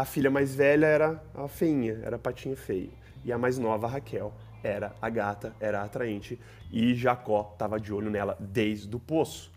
a 0.00 0.04
filha 0.06 0.30
mais 0.30 0.54
velha 0.54 0.86
era 0.86 1.22
a 1.34 1.46
feinha, 1.46 2.00
era 2.02 2.16
a 2.16 2.18
patinha 2.18 2.56
feia. 2.56 2.88
E 3.22 3.30
a 3.30 3.36
mais 3.36 3.58
nova, 3.58 3.86
a 3.86 3.90
Raquel, 3.90 4.32
era 4.62 4.94
a 5.00 5.10
gata, 5.10 5.54
era 5.60 5.82
a 5.82 5.84
atraente. 5.84 6.40
E 6.72 6.94
Jacó 6.94 7.50
estava 7.52 7.78
de 7.78 7.92
olho 7.92 8.10
nela 8.10 8.34
desde 8.40 8.96
o 8.96 8.98
poço. 8.98 9.52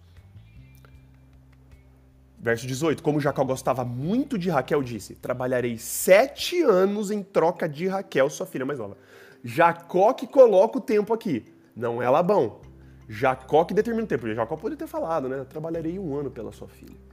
Verso 2.38 2.68
18: 2.68 3.02
Como 3.02 3.22
Jacó 3.22 3.46
gostava 3.46 3.86
muito 3.86 4.38
de 4.38 4.50
Raquel, 4.50 4.84
disse: 4.84 5.16
Trabalharei 5.16 5.78
sete 5.78 6.62
anos 6.62 7.10
em 7.10 7.24
troca 7.24 7.70
de 7.70 7.88
Raquel, 7.88 8.30
sua 8.30 8.46
filha 8.46 8.66
mais 8.66 8.80
nova. 8.80 8.98
Jacó 9.46 10.12
que 10.12 10.28
coloca 10.28 10.78
o 10.78 10.82
tempo 10.82 11.14
aqui, 11.14 11.46
não 11.74 12.02
é 12.02 12.10
Labão. 12.10 12.60
Jacó 13.08 13.64
que 13.64 13.74
determina 13.74 14.04
o 14.04 14.08
tempo. 14.08 14.28
Jacó 14.34 14.58
poderia 14.58 14.78
ter 14.78 14.88
falado, 14.88 15.30
né? 15.30 15.46
Trabalharei 15.46 15.98
um 15.98 16.14
ano 16.14 16.30
pela 16.30 16.52
sua 16.52 16.68
filha. 16.68 17.13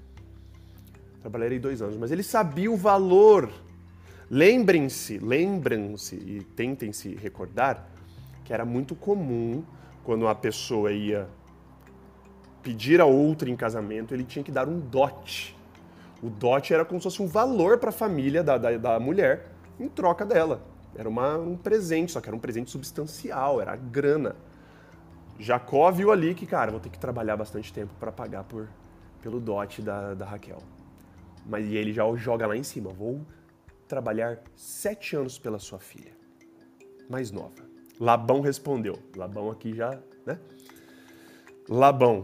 Trabalharei 1.20 1.58
dois 1.58 1.82
anos, 1.82 1.96
mas 1.96 2.10
ele 2.10 2.22
sabia 2.22 2.70
o 2.70 2.76
valor. 2.76 3.50
Lembrem-se, 4.30 5.18
lembrem-se 5.18 6.14
e 6.16 6.44
tentem 6.56 6.92
se 6.92 7.14
recordar 7.14 7.88
que 8.44 8.52
era 8.52 8.64
muito 8.64 8.94
comum 8.94 9.62
quando 10.02 10.22
uma 10.22 10.34
pessoa 10.34 10.90
ia 10.92 11.28
pedir 12.62 13.00
a 13.00 13.04
outra 13.04 13.48
em 13.48 13.56
casamento, 13.56 14.14
ele 14.14 14.24
tinha 14.24 14.44
que 14.44 14.52
dar 14.52 14.68
um 14.68 14.78
dote. 14.78 15.56
O 16.22 16.28
dote 16.28 16.74
era 16.74 16.84
como 16.84 17.00
se 17.00 17.04
fosse 17.04 17.22
um 17.22 17.26
valor 17.26 17.78
para 17.78 17.90
a 17.90 17.92
família 17.92 18.42
da, 18.42 18.58
da, 18.58 18.76
da, 18.76 19.00
mulher 19.00 19.46
em 19.78 19.88
troca 19.88 20.24
dela. 20.26 20.60
Era 20.94 21.08
uma, 21.08 21.38
um 21.38 21.56
presente, 21.56 22.12
só 22.12 22.20
que 22.20 22.28
era 22.28 22.36
um 22.36 22.40
presente 22.40 22.70
substancial, 22.70 23.60
era 23.60 23.74
grana. 23.76 24.36
Jacó 25.38 25.90
viu 25.90 26.12
ali 26.12 26.34
que, 26.34 26.44
cara, 26.44 26.70
vou 26.70 26.80
ter 26.80 26.90
que 26.90 26.98
trabalhar 26.98 27.36
bastante 27.36 27.72
tempo 27.72 27.92
para 27.98 28.12
pagar 28.12 28.44
por, 28.44 28.68
pelo 29.22 29.40
dote 29.40 29.80
da, 29.80 30.12
da 30.12 30.26
Raquel. 30.26 30.58
Mas 31.50 31.66
ele 31.66 31.92
já 31.92 32.04
joga 32.14 32.46
lá 32.46 32.56
em 32.56 32.62
cima. 32.62 32.90
Vou 32.90 33.26
trabalhar 33.88 34.40
sete 34.54 35.16
anos 35.16 35.36
pela 35.36 35.58
sua 35.58 35.80
filha, 35.80 36.12
mais 37.08 37.32
nova. 37.32 37.68
Labão 37.98 38.40
respondeu. 38.40 38.96
Labão 39.16 39.50
aqui 39.50 39.74
já, 39.74 39.98
né? 40.24 40.38
Labão 41.68 42.22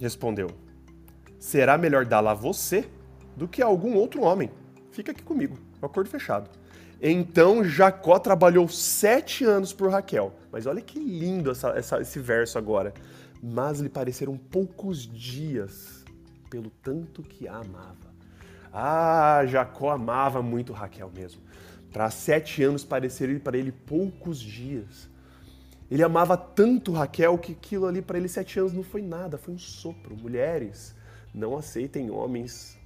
respondeu: 0.00 0.48
Será 1.38 1.78
melhor 1.78 2.04
dá-la 2.04 2.32
a 2.32 2.34
você 2.34 2.90
do 3.36 3.46
que 3.46 3.62
a 3.62 3.66
algum 3.66 3.94
outro 3.94 4.22
homem. 4.22 4.50
Fica 4.90 5.12
aqui 5.12 5.22
comigo, 5.22 5.56
acordo 5.80 6.10
fechado. 6.10 6.50
Então 7.00 7.62
Jacó 7.62 8.18
trabalhou 8.18 8.68
sete 8.68 9.44
anos 9.44 9.72
por 9.72 9.90
Raquel. 9.90 10.34
Mas 10.50 10.66
olha 10.66 10.82
que 10.82 10.98
lindo 10.98 11.52
essa, 11.52 11.68
essa, 11.70 12.00
esse 12.00 12.18
verso 12.18 12.58
agora. 12.58 12.92
Mas 13.40 13.78
lhe 13.78 13.88
pareceram 13.88 14.36
poucos 14.36 15.06
dias 15.06 16.04
pelo 16.50 16.70
tanto 16.82 17.22
que 17.22 17.46
a 17.46 17.58
amava. 17.58 18.07
Ah, 18.80 19.44
Jacó 19.44 19.90
amava 19.90 20.40
muito 20.40 20.72
Raquel 20.72 21.10
mesmo. 21.10 21.42
para 21.92 22.08
sete 22.12 22.62
anos 22.62 22.84
parecerem 22.84 23.36
para 23.36 23.58
ele 23.58 23.72
poucos 23.72 24.38
dias. 24.38 25.08
Ele 25.90 26.04
amava 26.04 26.36
tanto 26.36 26.92
Raquel 26.92 27.36
que 27.38 27.52
aquilo 27.52 27.86
ali 27.86 28.00
para 28.00 28.18
ele 28.18 28.28
sete 28.28 28.60
anos 28.60 28.72
não 28.72 28.84
foi 28.84 29.02
nada, 29.02 29.36
foi 29.36 29.52
um 29.52 29.58
sopro. 29.58 30.16
Mulheres, 30.16 30.94
não 31.34 31.56
aceitem 31.56 32.08
homens 32.08 32.78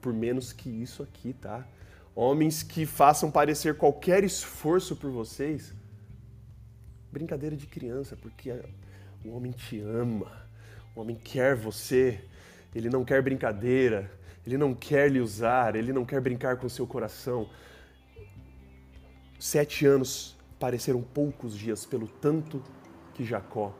por 0.00 0.14
menos 0.14 0.54
que 0.54 0.70
isso 0.70 1.02
aqui, 1.02 1.34
tá? 1.34 1.66
Homens 2.14 2.62
que 2.62 2.86
façam 2.86 3.30
parecer 3.30 3.76
qualquer 3.76 4.24
esforço 4.24 4.96
por 4.96 5.10
vocês. 5.10 5.74
Brincadeira 7.12 7.54
de 7.54 7.66
criança, 7.66 8.16
porque 8.16 8.58
o 9.22 9.36
homem 9.36 9.52
te 9.52 9.80
ama, 9.80 10.48
o 10.96 11.00
homem 11.02 11.16
quer 11.16 11.54
você, 11.54 12.24
ele 12.74 12.90
não 12.90 13.04
quer 13.04 13.22
brincadeira, 13.22 14.10
ele 14.46 14.58
não 14.58 14.74
quer 14.74 15.10
lhe 15.10 15.20
usar, 15.20 15.76
ele 15.76 15.92
não 15.92 16.04
quer 16.04 16.20
brincar 16.20 16.56
com 16.56 16.68
seu 16.68 16.86
coração. 16.86 17.48
Sete 19.38 19.86
anos 19.86 20.36
pareceram 20.58 21.02
poucos 21.02 21.56
dias 21.56 21.86
pelo 21.86 22.06
tanto 22.06 22.62
que 23.14 23.24
Jacó 23.24 23.74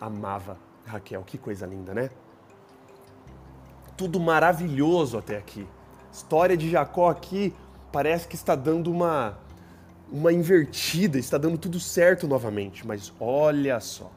amava 0.00 0.58
Raquel. 0.86 1.22
Que 1.24 1.36
coisa 1.38 1.66
linda, 1.66 1.94
né? 1.94 2.10
Tudo 3.96 4.18
maravilhoso 4.18 5.18
até 5.18 5.36
aqui. 5.36 5.66
História 6.12 6.56
de 6.56 6.70
Jacó 6.70 7.10
aqui 7.10 7.54
parece 7.92 8.26
que 8.26 8.34
está 8.34 8.54
dando 8.54 8.90
uma 8.90 9.38
uma 10.10 10.32
invertida, 10.32 11.18
está 11.18 11.36
dando 11.36 11.58
tudo 11.58 11.78
certo 11.78 12.26
novamente. 12.26 12.86
Mas 12.86 13.12
olha 13.20 13.78
só, 13.78 14.10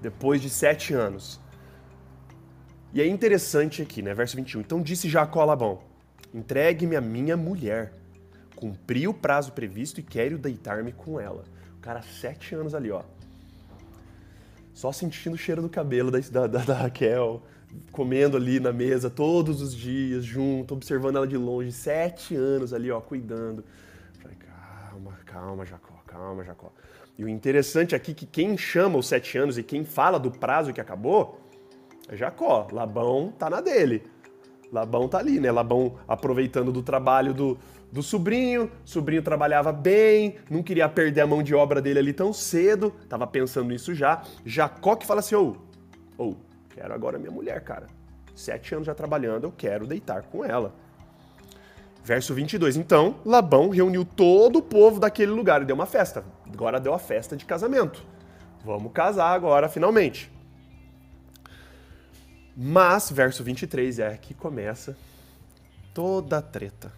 depois 0.00 0.40
de 0.42 0.50
sete 0.50 0.94
anos. 0.94 1.40
E 2.92 3.00
é 3.00 3.06
interessante 3.06 3.82
aqui, 3.82 4.00
né? 4.02 4.14
Verso 4.14 4.36
21. 4.36 4.60
Então 4.60 4.82
disse 4.82 5.08
Jacó 5.08 5.42
a 5.42 5.44
Labão: 5.44 5.80
Entregue-me 6.32 6.96
a 6.96 7.00
minha 7.00 7.36
mulher 7.36 7.92
cumpri 8.58 9.06
o 9.06 9.14
prazo 9.14 9.52
previsto 9.52 10.00
e 10.00 10.02
quero 10.02 10.36
deitar-me 10.36 10.90
com 10.90 11.20
ela. 11.20 11.44
O 11.76 11.80
cara, 11.80 12.02
sete 12.02 12.56
anos 12.56 12.74
ali, 12.74 12.90
ó. 12.90 13.02
Só 14.74 14.90
sentindo 14.90 15.34
o 15.34 15.38
cheiro 15.38 15.62
do 15.62 15.68
cabelo 15.68 16.10
da, 16.10 16.46
da, 16.46 16.58
da 16.58 16.74
Raquel, 16.74 17.40
comendo 17.92 18.36
ali 18.36 18.58
na 18.58 18.72
mesa 18.72 19.08
todos 19.08 19.62
os 19.62 19.72
dias, 19.74 20.24
junto, 20.24 20.74
observando 20.74 21.16
ela 21.16 21.26
de 21.26 21.36
longe, 21.36 21.70
sete 21.70 22.34
anos 22.34 22.72
ali, 22.72 22.90
ó, 22.90 23.00
cuidando. 23.00 23.64
Falei, 24.20 24.36
calma, 24.36 25.18
calma, 25.24 25.64
Jacó, 25.64 26.02
calma, 26.04 26.42
Jacó. 26.42 26.72
E 27.16 27.24
o 27.24 27.28
interessante 27.28 27.94
aqui 27.94 28.10
é 28.10 28.14
que 28.14 28.26
quem 28.26 28.58
chama 28.58 28.98
os 28.98 29.06
sete 29.06 29.38
anos 29.38 29.56
e 29.56 29.62
quem 29.62 29.84
fala 29.84 30.18
do 30.18 30.32
prazo 30.32 30.72
que 30.72 30.80
acabou 30.80 31.47
é 32.08 32.16
Jacó. 32.16 32.66
Labão 32.72 33.32
tá 33.38 33.48
na 33.50 33.60
dele. 33.60 34.02
Labão 34.72 35.08
tá 35.08 35.18
ali, 35.18 35.38
né? 35.40 35.50
Labão 35.50 35.96
aproveitando 36.06 36.72
do 36.72 36.82
trabalho 36.82 37.32
do, 37.32 37.58
do 37.90 38.02
sobrinho, 38.02 38.70
sobrinho 38.84 39.22
trabalhava 39.22 39.72
bem, 39.72 40.36
não 40.50 40.62
queria 40.62 40.88
perder 40.88 41.22
a 41.22 41.26
mão 41.26 41.42
de 41.42 41.54
obra 41.54 41.80
dele 41.80 41.98
ali 41.98 42.12
tão 42.12 42.32
cedo, 42.32 42.92
tava 43.08 43.26
pensando 43.26 43.68
nisso 43.68 43.94
já. 43.94 44.22
Jacó 44.44 44.94
que 44.94 45.06
fala 45.06 45.20
assim, 45.20 45.34
ô, 45.34 45.56
oh, 46.18 46.24
oh, 46.30 46.34
quero 46.68 46.92
agora 46.92 47.18
minha 47.18 47.30
mulher, 47.30 47.62
cara. 47.62 47.86
Sete 48.34 48.74
anos 48.74 48.86
já 48.86 48.94
trabalhando, 48.94 49.44
eu 49.44 49.52
quero 49.56 49.86
deitar 49.86 50.22
com 50.24 50.44
ela. 50.44 50.74
Verso 52.04 52.32
22. 52.32 52.76
Então, 52.76 53.16
Labão 53.24 53.68
reuniu 53.68 54.04
todo 54.04 54.60
o 54.60 54.62
povo 54.62 55.00
daquele 55.00 55.32
lugar 55.32 55.60
e 55.60 55.64
deu 55.64 55.74
uma 55.74 55.86
festa. 55.86 56.24
Agora 56.50 56.80
deu 56.80 56.94
a 56.94 56.98
festa 56.98 57.36
de 57.36 57.44
casamento. 57.44 58.02
Vamos 58.64 58.92
casar 58.92 59.32
agora, 59.32 59.68
finalmente. 59.68 60.30
Mas, 62.60 63.08
verso 63.08 63.44
23 63.44 64.00
é 64.00 64.16
que 64.16 64.34
começa 64.34 64.98
toda 65.94 66.38
a 66.38 66.42
treta. 66.42 66.92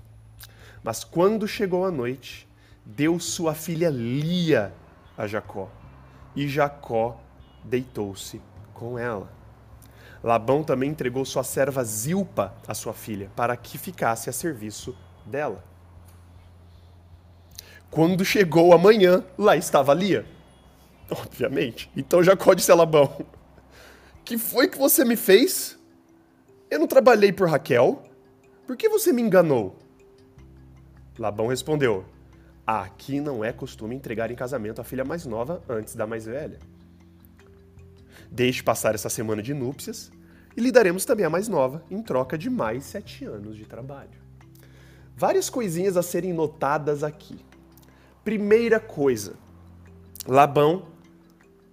Mas 0.82 1.04
quando 1.04 1.46
chegou 1.46 1.84
a 1.84 1.90
noite, 1.90 2.48
deu 2.82 3.20
sua 3.20 3.52
filha 3.52 3.90
Lia 3.90 4.72
a 5.18 5.26
Jacó, 5.26 5.70
e 6.34 6.48
Jacó 6.48 7.20
deitou-se 7.62 8.40
com 8.72 8.98
ela. 8.98 9.30
Labão 10.24 10.64
também 10.64 10.88
entregou 10.88 11.26
sua 11.26 11.44
serva 11.44 11.84
Zilpa 11.84 12.54
a 12.66 12.72
sua 12.72 12.94
filha, 12.94 13.30
para 13.36 13.54
que 13.54 13.76
ficasse 13.76 14.30
a 14.30 14.32
serviço 14.32 14.96
dela. 15.26 15.62
Quando 17.90 18.24
chegou 18.24 18.72
a 18.72 18.78
manhã, 18.78 19.22
lá 19.36 19.58
estava 19.58 19.92
Lia. 19.92 20.24
Obviamente. 21.10 21.90
Então 21.94 22.22
Jacó 22.22 22.54
disse 22.54 22.72
a 22.72 22.74
Labão: 22.74 23.26
Que 24.30 24.38
foi 24.38 24.68
que 24.68 24.78
você 24.78 25.04
me 25.04 25.16
fez? 25.16 25.76
Eu 26.70 26.78
não 26.78 26.86
trabalhei 26.86 27.32
por 27.32 27.48
Raquel. 27.48 28.00
Por 28.64 28.76
que 28.76 28.88
você 28.88 29.12
me 29.12 29.20
enganou? 29.20 29.76
Labão 31.18 31.48
respondeu: 31.48 32.04
Aqui 32.64 33.20
não 33.20 33.44
é 33.44 33.52
costume 33.52 33.96
entregar 33.96 34.30
em 34.30 34.36
casamento 34.36 34.80
a 34.80 34.84
filha 34.84 35.04
mais 35.04 35.26
nova 35.26 35.60
antes 35.68 35.96
da 35.96 36.06
mais 36.06 36.26
velha. 36.26 36.60
Deixe 38.30 38.62
passar 38.62 38.94
essa 38.94 39.08
semana 39.08 39.42
de 39.42 39.52
núpcias 39.52 40.12
e 40.56 40.60
lhe 40.60 40.70
daremos 40.70 41.04
também 41.04 41.26
a 41.26 41.30
mais 41.30 41.48
nova 41.48 41.84
em 41.90 42.00
troca 42.00 42.38
de 42.38 42.48
mais 42.48 42.84
sete 42.84 43.24
anos 43.24 43.56
de 43.56 43.66
trabalho. 43.66 44.20
Várias 45.16 45.50
coisinhas 45.50 45.96
a 45.96 46.04
serem 46.04 46.32
notadas 46.32 47.02
aqui. 47.02 47.44
Primeira 48.22 48.78
coisa, 48.78 49.34
Labão 50.24 50.86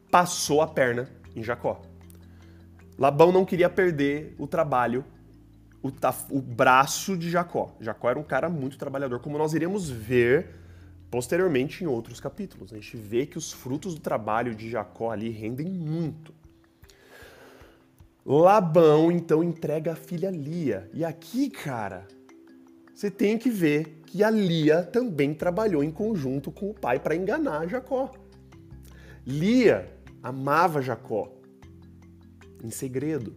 passou 0.09 0.59
a 0.59 0.67
perna 0.67 1.07
em 1.35 1.43
Jacó. 1.43 1.86
Labão 2.97 3.31
não 3.31 3.45
queria 3.45 3.69
perder 3.69 4.35
o 4.39 4.47
trabalho 4.47 5.05
o, 5.81 5.91
o 6.31 6.41
braço 6.41 7.15
de 7.15 7.29
Jacó. 7.29 7.75
Jacó 7.79 8.09
era 8.09 8.19
um 8.19 8.23
cara 8.23 8.49
muito 8.49 8.77
trabalhador, 8.77 9.19
como 9.19 9.37
nós 9.37 9.53
iremos 9.53 9.89
ver 9.89 10.55
posteriormente 11.09 11.83
em 11.83 11.87
outros 11.87 12.19
capítulos. 12.19 12.73
A 12.73 12.75
gente 12.75 12.97
vê 12.97 13.25
que 13.25 13.37
os 13.37 13.51
frutos 13.51 13.95
do 13.95 14.01
trabalho 14.01 14.53
de 14.55 14.69
Jacó 14.69 15.11
ali 15.11 15.29
rendem 15.29 15.67
muito. 15.67 16.33
Labão 18.25 19.11
então 19.11 19.43
entrega 19.43 19.93
a 19.93 19.95
filha 19.95 20.29
Lia. 20.29 20.89
E 20.93 21.05
aqui, 21.05 21.49
cara, 21.49 22.05
você 22.93 23.09
tem 23.09 23.37
que 23.37 23.49
ver 23.49 24.01
que 24.05 24.23
a 24.23 24.29
Lia 24.29 24.83
também 24.83 25.33
trabalhou 25.33 25.83
em 25.83 25.91
conjunto 25.91 26.51
com 26.51 26.69
o 26.69 26.73
pai 26.73 26.99
para 26.99 27.15
enganar 27.15 27.67
Jacó. 27.69 28.11
Lia 29.25 29.89
amava 30.21 30.81
Jacó 30.81 31.36
em 32.63 32.69
segredo 32.69 33.35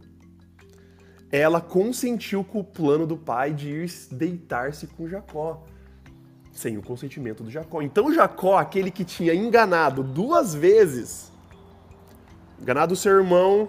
ela 1.33 1.61
consentiu 1.61 2.42
com 2.42 2.61
o 2.61 2.64
plano 2.64 3.06
do 3.06 3.16
pai 3.16 3.52
de 3.52 3.68
ir 3.68 3.90
deitar-se 4.11 4.87
com 4.88 5.09
Jacó, 5.09 5.64
sem 6.52 6.76
o 6.76 6.83
consentimento 6.83 7.44
do 7.44 7.50
Jacó. 7.50 7.80
Então 7.80 8.12
Jacó, 8.12 8.59
aquele 8.59 8.90
que 8.90 9.04
tinha 9.04 9.33
enganado 9.33 10.02
duas 10.02 10.54
vezes, 10.54 11.30
enganado 12.61 12.96
seu 12.96 13.12
irmão 13.12 13.68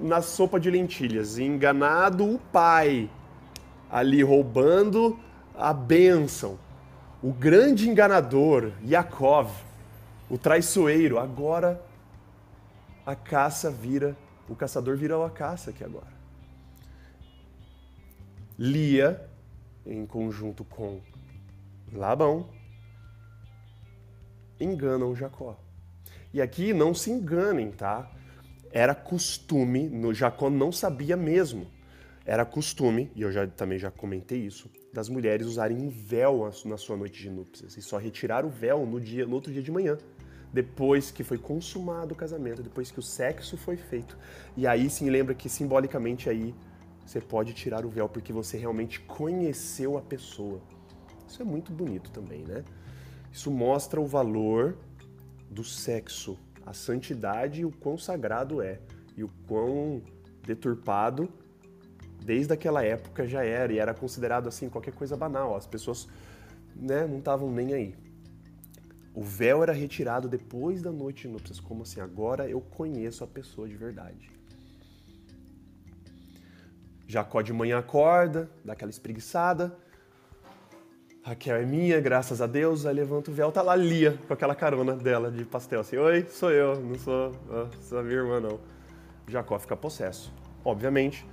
na 0.00 0.22
sopa 0.22 0.58
de 0.58 0.70
lentilhas, 0.70 1.38
enganado 1.38 2.24
o 2.24 2.38
pai 2.38 3.10
ali 3.90 4.22
roubando 4.22 5.18
a 5.54 5.74
bênção, 5.74 6.58
o 7.22 7.30
grande 7.30 7.90
enganador, 7.90 8.72
Yaakov, 8.82 9.50
o 10.30 10.38
traiçoeiro, 10.38 11.18
agora 11.18 11.84
a 13.04 13.14
caça 13.14 13.70
vira, 13.70 14.16
o 14.52 14.56
caçador 14.56 14.96
vira 14.96 15.24
a 15.24 15.30
caça 15.30 15.70
aqui 15.70 15.82
agora. 15.82 16.12
Lia, 18.58 19.28
em 19.86 20.04
conjunto 20.06 20.64
com 20.64 21.00
Labão, 21.92 22.48
enganam 24.60 25.16
Jacó. 25.16 25.58
E 26.32 26.40
aqui 26.40 26.72
não 26.72 26.94
se 26.94 27.10
enganem, 27.10 27.70
tá? 27.70 28.10
Era 28.70 28.94
costume, 28.94 29.88
no 29.88 30.14
Jacó 30.14 30.48
não 30.48 30.70
sabia 30.70 31.16
mesmo. 31.16 31.66
Era 32.24 32.44
costume, 32.44 33.10
e 33.16 33.22
eu 33.22 33.32
já 33.32 33.46
também 33.46 33.78
já 33.78 33.90
comentei 33.90 34.38
isso, 34.38 34.70
das 34.92 35.08
mulheres 35.08 35.46
usarem 35.46 35.76
um 35.76 35.88
véu 35.88 36.48
na 36.64 36.76
sua 36.76 36.96
noite 36.96 37.20
de 37.20 37.28
núpcias 37.28 37.76
e 37.76 37.82
só 37.82 37.98
retirar 37.98 38.44
o 38.44 38.48
véu 38.48 38.86
no 38.86 39.00
dia, 39.00 39.26
no 39.26 39.34
outro 39.34 39.52
dia 39.52 39.62
de 39.62 39.72
manhã, 39.72 39.98
depois 40.52 41.10
que 41.10 41.24
foi 41.24 41.38
consumado 41.38 42.12
o 42.12 42.16
casamento, 42.16 42.62
depois 42.62 42.90
que 42.90 42.98
o 42.98 43.02
sexo 43.02 43.56
foi 43.56 43.76
feito. 43.76 44.18
E 44.56 44.66
aí 44.66 44.90
sim 44.90 45.08
lembra 45.08 45.34
que 45.34 45.48
simbolicamente 45.48 46.28
aí 46.28 46.54
você 47.04 47.20
pode 47.20 47.54
tirar 47.54 47.84
o 47.84 47.88
véu 47.88 48.08
porque 48.08 48.32
você 48.32 48.58
realmente 48.58 49.00
conheceu 49.00 49.96
a 49.96 50.02
pessoa. 50.02 50.60
Isso 51.26 51.40
é 51.40 51.44
muito 51.44 51.72
bonito 51.72 52.10
também, 52.10 52.44
né? 52.44 52.64
Isso 53.32 53.50
mostra 53.50 54.00
o 54.00 54.06
valor 54.06 54.76
do 55.50 55.64
sexo, 55.64 56.38
a 56.66 56.74
santidade 56.74 57.62
e 57.62 57.64
o 57.64 57.70
quão 57.70 57.96
sagrado 57.96 58.60
é, 58.60 58.78
e 59.16 59.24
o 59.24 59.30
quão 59.46 60.02
deturpado 60.46 61.28
desde 62.22 62.52
aquela 62.52 62.84
época 62.84 63.26
já 63.26 63.44
era, 63.44 63.72
e 63.72 63.78
era 63.78 63.94
considerado 63.94 64.48
assim 64.48 64.68
qualquer 64.68 64.94
coisa 64.94 65.16
banal. 65.16 65.56
As 65.56 65.66
pessoas 65.66 66.08
né, 66.76 67.06
não 67.06 67.18
estavam 67.18 67.50
nem 67.50 67.72
aí. 67.72 67.94
O 69.14 69.22
véu 69.22 69.62
era 69.62 69.72
retirado 69.72 70.28
depois 70.28 70.80
da 70.80 70.90
noite 70.90 71.22
de 71.22 71.28
núpcias, 71.28 71.60
como 71.60 71.82
assim, 71.82 72.00
agora 72.00 72.48
eu 72.48 72.60
conheço 72.60 73.22
a 73.22 73.26
pessoa 73.26 73.68
de 73.68 73.76
verdade. 73.76 74.30
Jacó 77.06 77.42
de 77.42 77.52
manhã 77.52 77.78
acorda, 77.78 78.50
dá 78.64 78.72
aquela 78.72 78.90
espreguiçada, 78.90 79.76
Raquel 81.24 81.54
é 81.54 81.64
minha, 81.64 82.00
graças 82.00 82.42
a 82.42 82.48
Deus. 82.48 82.84
Aí 82.84 82.94
levanta 82.94 83.30
o 83.30 83.34
véu, 83.34 83.52
tá 83.52 83.62
lá 83.62 83.76
Lia, 83.76 84.18
com 84.26 84.34
aquela 84.34 84.56
carona 84.56 84.96
dela 84.96 85.30
de 85.30 85.44
pastel, 85.44 85.80
assim, 85.80 85.96
oi, 85.96 86.26
sou 86.28 86.50
eu, 86.50 86.80
não 86.80 86.98
sou, 86.98 87.32
sou 87.80 87.98
a 87.98 88.02
minha 88.02 88.16
irmã, 88.16 88.40
não. 88.40 88.58
Jacó 89.28 89.56
fica 89.58 89.76
possesso, 89.76 90.32
obviamente. 90.64 91.24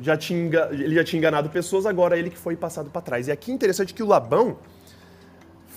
Já 0.00 0.16
tinha, 0.16 0.68
ele 0.70 0.94
já 0.94 1.02
tinha 1.02 1.18
enganado 1.18 1.50
pessoas, 1.50 1.86
agora 1.86 2.16
ele 2.16 2.30
que 2.30 2.38
foi 2.38 2.54
passado 2.54 2.88
para 2.88 3.02
trás. 3.02 3.26
E 3.26 3.32
aqui 3.32 3.50
é 3.50 3.54
interessante 3.54 3.92
que 3.92 4.02
o 4.02 4.06
Labão 4.06 4.58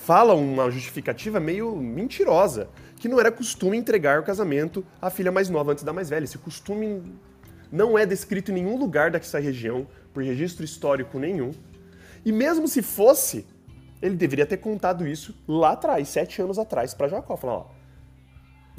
fala 0.04 0.34
uma 0.34 0.68
justificativa 0.68 1.38
meio 1.38 1.76
mentirosa, 1.76 2.68
que 2.96 3.08
não 3.08 3.20
era 3.20 3.30
costume 3.30 3.76
entregar 3.76 4.18
o 4.18 4.24
casamento 4.24 4.84
à 5.00 5.08
filha 5.10 5.30
mais 5.30 5.48
nova 5.48 5.70
antes 5.70 5.84
da 5.84 5.92
mais 5.92 6.10
velha. 6.10 6.24
Esse 6.24 6.38
costume 6.38 7.14
não 7.70 7.96
é 7.96 8.04
descrito 8.04 8.50
em 8.50 8.54
nenhum 8.54 8.76
lugar 8.76 9.12
dessa 9.12 9.38
região, 9.38 9.86
por 10.12 10.24
registro 10.24 10.64
histórico 10.64 11.20
nenhum. 11.20 11.52
E 12.24 12.32
mesmo 12.32 12.66
se 12.66 12.82
fosse, 12.82 13.46
ele 14.00 14.16
deveria 14.16 14.44
ter 14.44 14.56
contado 14.56 15.06
isso 15.06 15.36
lá 15.46 15.72
atrás, 15.72 16.08
sete 16.08 16.42
anos 16.42 16.58
atrás, 16.58 16.92
para 16.92 17.06
Jacó. 17.06 17.36
Falar, 17.36 17.58
ó, 17.58 17.66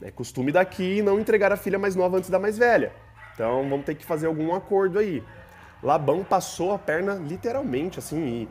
é 0.02 0.12
costume 0.12 0.52
daqui 0.52 1.02
não 1.02 1.20
entregar 1.20 1.54
a 1.54 1.58
filha 1.58 1.80
mais 1.80 1.96
nova 1.96 2.18
antes 2.18 2.30
da 2.30 2.38
mais 2.38 2.58
velha. 2.58 2.92
Então 3.34 3.68
vamos 3.70 3.86
ter 3.86 3.96
que 3.96 4.06
fazer 4.06 4.28
algum 4.28 4.54
acordo 4.54 5.00
aí. 5.00 5.24
Labão 5.82 6.24
passou 6.24 6.74
a 6.74 6.80
perna 6.80 7.14
literalmente, 7.14 8.00
assim, 8.00 8.48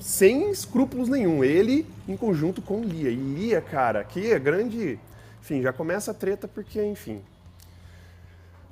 sem 0.00 0.50
escrúpulos 0.50 1.08
nenhum. 1.08 1.42
Ele 1.42 1.86
em 2.08 2.16
conjunto 2.16 2.62
com 2.62 2.82
Lia. 2.82 3.10
E 3.10 3.14
Lia, 3.14 3.60
cara, 3.60 4.04
que 4.04 4.32
é 4.32 4.38
grande. 4.38 4.98
Enfim, 5.40 5.62
já 5.62 5.72
começa 5.72 6.10
a 6.10 6.14
treta 6.14 6.46
porque, 6.46 6.82
enfim. 6.84 7.22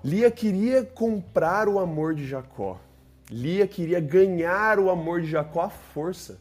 Lia 0.04 0.31
queria 0.31 0.85
comprar 0.85 1.68
o 1.68 1.78
amor 1.78 2.14
de 2.14 2.26
Jacó. 2.26 2.81
Lia 3.31 3.66
queria 3.66 4.00
ganhar 4.00 4.78
o 4.78 4.90
amor 4.90 5.20
de 5.20 5.31
Jacó 5.31 5.62
à 5.62 5.68
força. 5.68 6.38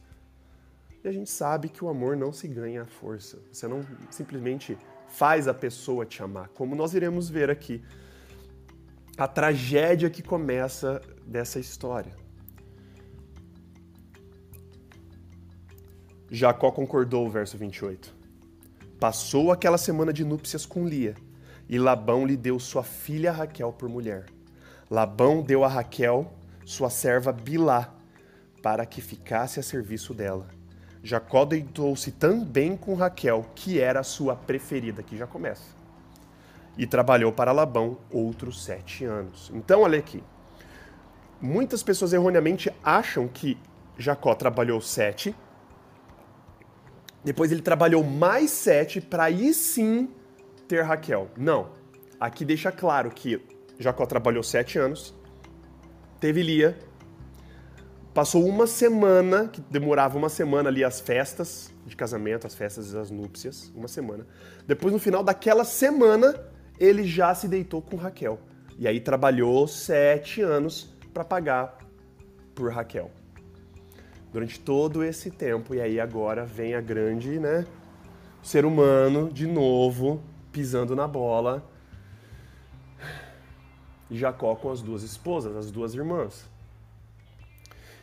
E 1.04 1.08
a 1.08 1.12
gente 1.12 1.30
sabe 1.30 1.70
que 1.70 1.84
o 1.84 1.90
amor 1.90 2.16
não 2.16 2.32
se 2.32 2.48
ganha 2.48 2.84
à 2.84 2.86
força. 2.86 3.40
Você 3.52 3.68
não 3.68 3.86
simplesmente 4.10 4.78
faz 5.08 5.48
a 5.48 5.54
pessoa 5.54 6.06
te 6.06 6.22
amar, 6.22 6.50
como 6.50 6.76
nós 6.76 6.94
iremos 6.94 7.30
ver 7.30 7.50
aqui. 7.50 7.82
A 9.18 9.28
tragédia 9.28 10.10
que 10.10 10.22
começa 10.22 11.02
dessa 11.26 11.60
história. 11.60 12.27
Jacó 16.30 16.72
concordou, 16.72 17.30
verso 17.30 17.58
28. 17.58 18.14
Passou 19.00 19.52
aquela 19.52 19.78
semana 19.78 20.12
de 20.12 20.26
núpcias 20.26 20.66
com 20.66 20.86
Lia, 20.86 21.16
e 21.70 21.80
Labão 21.80 22.26
lhe 22.26 22.36
deu 22.36 22.60
sua 22.60 22.84
filha 22.84 23.32
Raquel 23.32 23.72
por 23.72 23.88
mulher. 23.88 24.26
Labão 24.90 25.42
deu 25.42 25.64
a 25.64 25.68
Raquel 25.68 26.32
sua 26.66 26.90
serva 26.90 27.32
Bilá, 27.32 27.94
para 28.62 28.86
que 28.86 29.00
ficasse 29.00 29.58
a 29.60 29.64
serviço 29.64 30.14
dela. 30.14 30.48
Jacó 31.02 31.46
deitou-se 31.46 32.12
também 32.12 32.76
com 32.76 32.94
Raquel, 32.94 33.46
que 33.56 33.80
era 33.80 34.04
sua 34.04 34.36
preferida, 34.36 35.02
que 35.02 35.16
já 35.16 35.26
começa. 35.26 35.64
E 36.78 36.86
trabalhou 36.86 37.32
para 37.32 37.54
Labão 37.54 37.98
outros 38.12 38.64
sete 38.64 39.06
anos. 39.06 39.50
Então, 39.54 39.84
olha 39.84 39.98
aqui. 39.98 40.22
Muitas 41.40 41.82
pessoas 41.82 42.12
erroneamente 42.12 42.70
acham 42.84 43.28
que 43.28 43.58
Jacó 43.98 44.36
trabalhou 44.36 44.82
sete, 44.82 45.34
depois 47.24 47.52
ele 47.52 47.62
trabalhou 47.62 48.04
mais 48.04 48.50
sete 48.52 49.02
para 49.02 49.26
aí 49.26 49.54
sim 49.54 50.10
ter 50.68 50.84
Raquel. 50.84 51.30
Não. 51.38 51.70
Aqui 52.20 52.44
deixa 52.44 52.72
claro 52.72 53.12
que 53.12 53.42
Jacó 53.80 54.06
trabalhou 54.06 54.42
sete 54.42 54.80
anos, 54.80 55.14
teve 56.20 56.42
Lia, 56.42 56.78
passou 58.14 58.44
uma 58.48 58.66
semana, 58.66 59.48
que 59.48 59.62
demorava 59.62 60.18
uma 60.18 60.30
semana 60.30 60.70
ali 60.70 60.84
as 60.84 61.00
festas 61.00 61.72
de 61.86 61.96
casamento, 61.96 62.48
as 62.48 62.56
festas 62.56 62.92
das 62.92 63.12
núpcias, 63.12 63.72
uma 63.76 63.88
semana. 63.88 64.26
Depois, 64.66 64.92
no 64.92 65.00
final 65.00 65.24
daquela 65.24 65.64
semana, 65.64 66.36
ele 66.80 67.04
já 67.06 67.36
se 67.36 67.48
deitou 67.48 67.82
com 67.82 67.96
Raquel. 67.96 68.40
E 68.80 68.88
aí 68.88 69.00
trabalhou 69.00 69.68
sete 69.68 70.42
anos 70.42 70.96
para 71.14 71.24
pagar 71.24 71.78
por 72.56 72.72
Raquel. 72.72 73.12
Durante 74.32 74.60
todo 74.60 75.04
esse 75.04 75.32
tempo, 75.32 75.74
e 75.74 75.82
aí 75.82 76.00
agora 76.00 76.46
vem 76.46 76.76
a 76.76 76.82
grande, 76.82 77.40
né? 77.40 77.66
Ser 78.44 78.66
humano, 78.66 79.32
de 79.32 79.48
novo, 79.48 80.22
pisando 80.52 80.96
na 80.96 81.08
bola, 81.08 81.64
Jacó 84.10 84.56
com 84.56 84.72
as 84.72 84.82
duas 84.82 85.04
esposas, 85.04 85.56
as 85.56 85.72
duas 85.72 85.94
irmãs. 85.94 86.50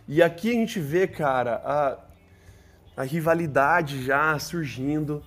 E 0.06 0.22
aqui 0.22 0.50
a 0.50 0.52
gente 0.52 0.78
vê, 0.78 1.06
cara, 1.06 1.62
a, 1.64 3.02
a 3.02 3.04
rivalidade 3.04 4.04
já 4.04 4.38
surgindo. 4.38 5.22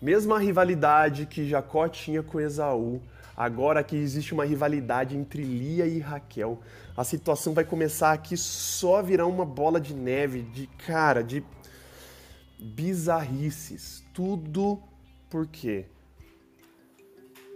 Mesmo 0.00 0.34
a 0.34 0.38
rivalidade 0.38 1.26
que 1.26 1.48
Jacó 1.48 1.88
tinha 1.88 2.22
com 2.22 2.38
Esaú, 2.38 3.00
agora 3.36 3.82
que 3.82 3.96
existe 3.96 4.34
uma 4.34 4.44
rivalidade 4.44 5.16
entre 5.16 5.42
Lia 5.42 5.86
e 5.86 5.98
Raquel. 5.98 6.60
A 6.98 7.04
situação 7.04 7.54
vai 7.54 7.64
começar 7.64 8.10
aqui 8.10 8.36
só 8.36 9.00
virar 9.00 9.26
uma 9.26 9.44
bola 9.44 9.80
de 9.80 9.94
neve, 9.94 10.42
de 10.42 10.66
cara, 10.84 11.22
de 11.22 11.44
bizarrices. 12.58 14.04
Tudo 14.12 14.82
porque 15.30 15.86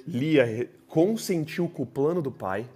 Lia 0.07 0.71
consentiu 0.87 1.69
com 1.69 1.83
o 1.83 1.87
plano 1.87 2.23
do 2.23 2.31
pai. 2.31 2.71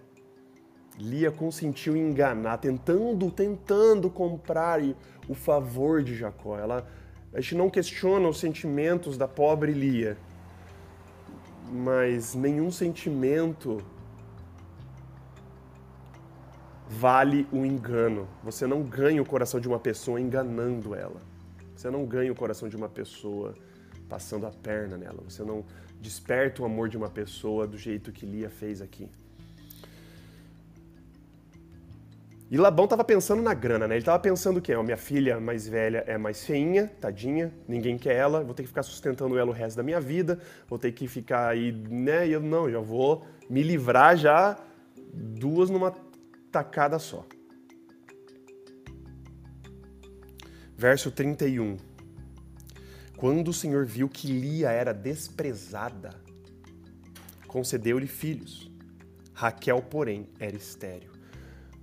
Lia 0.98 1.30
consentiu 1.30 1.96
enganar, 1.96 2.56
tentando, 2.56 3.30
tentando 3.30 4.10
comprar 4.10 4.80
o 5.28 5.34
favor 5.36 6.02
de 6.02 6.16
Jacó. 6.16 6.58
Ela, 6.58 6.84
a 7.32 7.40
gente 7.40 7.54
não 7.54 7.70
questiona 7.70 8.26
os 8.26 8.40
sentimentos 8.40 9.16
da 9.16 9.28
pobre 9.28 9.70
Lia, 9.70 10.18
mas 11.70 12.34
nenhum 12.34 12.72
sentimento 12.72 13.80
vale 16.88 17.46
o 17.52 17.64
engano. 17.64 18.28
Você 18.42 18.66
não 18.66 18.82
ganha 18.82 19.20
o 19.20 19.26
coração 19.26 19.60
de 19.60 19.68
uma 19.68 19.78
pessoa 19.78 20.20
enganando 20.20 20.94
ela. 20.94 21.20
Você 21.74 21.90
não 21.90 22.04
ganha 22.06 22.32
o 22.32 22.34
coração 22.34 22.68
de 22.68 22.76
uma 22.76 22.88
pessoa 22.88 23.54
passando 24.08 24.46
a 24.46 24.50
perna 24.50 24.96
nela. 24.96 25.22
Você 25.28 25.42
não 25.42 25.64
desperta 26.00 26.62
o 26.62 26.64
amor 26.64 26.88
de 26.88 26.96
uma 26.96 27.08
pessoa 27.08 27.66
do 27.66 27.76
jeito 27.76 28.12
que 28.12 28.24
Lia 28.24 28.48
fez 28.48 28.80
aqui. 28.80 29.08
E 32.48 32.56
Labão 32.56 32.84
estava 32.84 33.02
pensando 33.02 33.42
na 33.42 33.52
grana, 33.52 33.88
né? 33.88 33.96
Ele 33.96 34.02
estava 34.02 34.20
pensando 34.20 34.60
que, 34.60 34.72
ó, 34.72 34.80
minha 34.80 34.96
filha 34.96 35.40
mais 35.40 35.66
velha 35.66 36.04
é 36.06 36.16
mais 36.16 36.44
feinha, 36.46 36.88
tadinha, 37.00 37.52
ninguém 37.66 37.98
quer 37.98 38.14
ela, 38.14 38.44
vou 38.44 38.54
ter 38.54 38.62
que 38.62 38.68
ficar 38.68 38.84
sustentando 38.84 39.36
ela 39.36 39.50
o 39.50 39.52
resto 39.52 39.76
da 39.76 39.82
minha 39.82 40.00
vida, 40.00 40.38
vou 40.68 40.78
ter 40.78 40.92
que 40.92 41.08
ficar 41.08 41.48
aí, 41.48 41.72
né? 41.72 42.28
E 42.28 42.32
eu 42.32 42.40
não, 42.40 42.70
já 42.70 42.78
vou 42.78 43.26
me 43.50 43.64
livrar 43.64 44.16
já 44.16 44.56
duas 45.12 45.70
numa 45.70 45.90
tacada 46.50 46.98
só. 46.98 47.26
Verso 50.76 51.10
31. 51.10 51.76
Quando 53.16 53.48
o 53.48 53.52
Senhor 53.52 53.86
viu 53.86 54.08
que 54.08 54.26
Lia 54.26 54.70
era 54.70 54.92
desprezada, 54.92 56.10
concedeu-lhe 57.46 58.06
filhos. 58.06 58.70
Raquel, 59.32 59.80
porém, 59.82 60.28
era 60.38 60.54
estéril. 60.54 61.10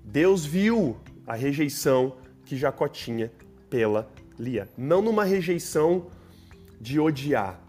Deus 0.04 0.46
viu 0.46 0.98
a 1.26 1.36
rejeição 1.36 2.18
que 2.46 2.58
Jacó 2.58 2.88
tinha 2.88 3.32
pela 3.70 4.12
Lia. 4.38 4.70
Não 4.78 5.02
numa 5.02 5.24
rejeição 5.24 6.08
de 6.80 7.00
odiar. 7.00 7.60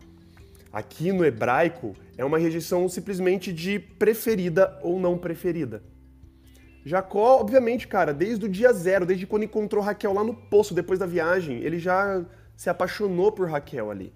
Aqui 0.72 1.12
no 1.12 1.24
hebraico 1.24 1.94
é 2.18 2.24
uma 2.24 2.37
rejeição 2.37 2.88
simplesmente 2.88 3.52
de 3.52 3.78
preferida 3.78 4.78
ou 4.83 4.98
não 4.98 5.16
preferida. 5.16 5.83
Jacó, 6.85 7.40
obviamente, 7.40 7.88
cara, 7.88 8.12
desde 8.12 8.44
o 8.44 8.49
dia 8.49 8.70
zero, 8.73 9.07
desde 9.07 9.27
quando 9.27 9.44
encontrou 9.44 9.83
Raquel 9.83 10.12
lá 10.12 10.23
no 10.23 10.35
poço 10.35 10.75
depois 10.75 10.99
da 10.99 11.07
viagem, 11.07 11.59
ele 11.59 11.79
já 11.79 12.23
se 12.55 12.68
apaixonou 12.68 13.33
por 13.33 13.49
Raquel 13.49 13.90
ali. 13.90 14.12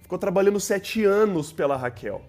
Ficou 0.00 0.18
trabalhando 0.18 0.58
sete 0.58 1.04
anos 1.04 1.52
pela 1.52 1.76
Raquel, 1.76 2.22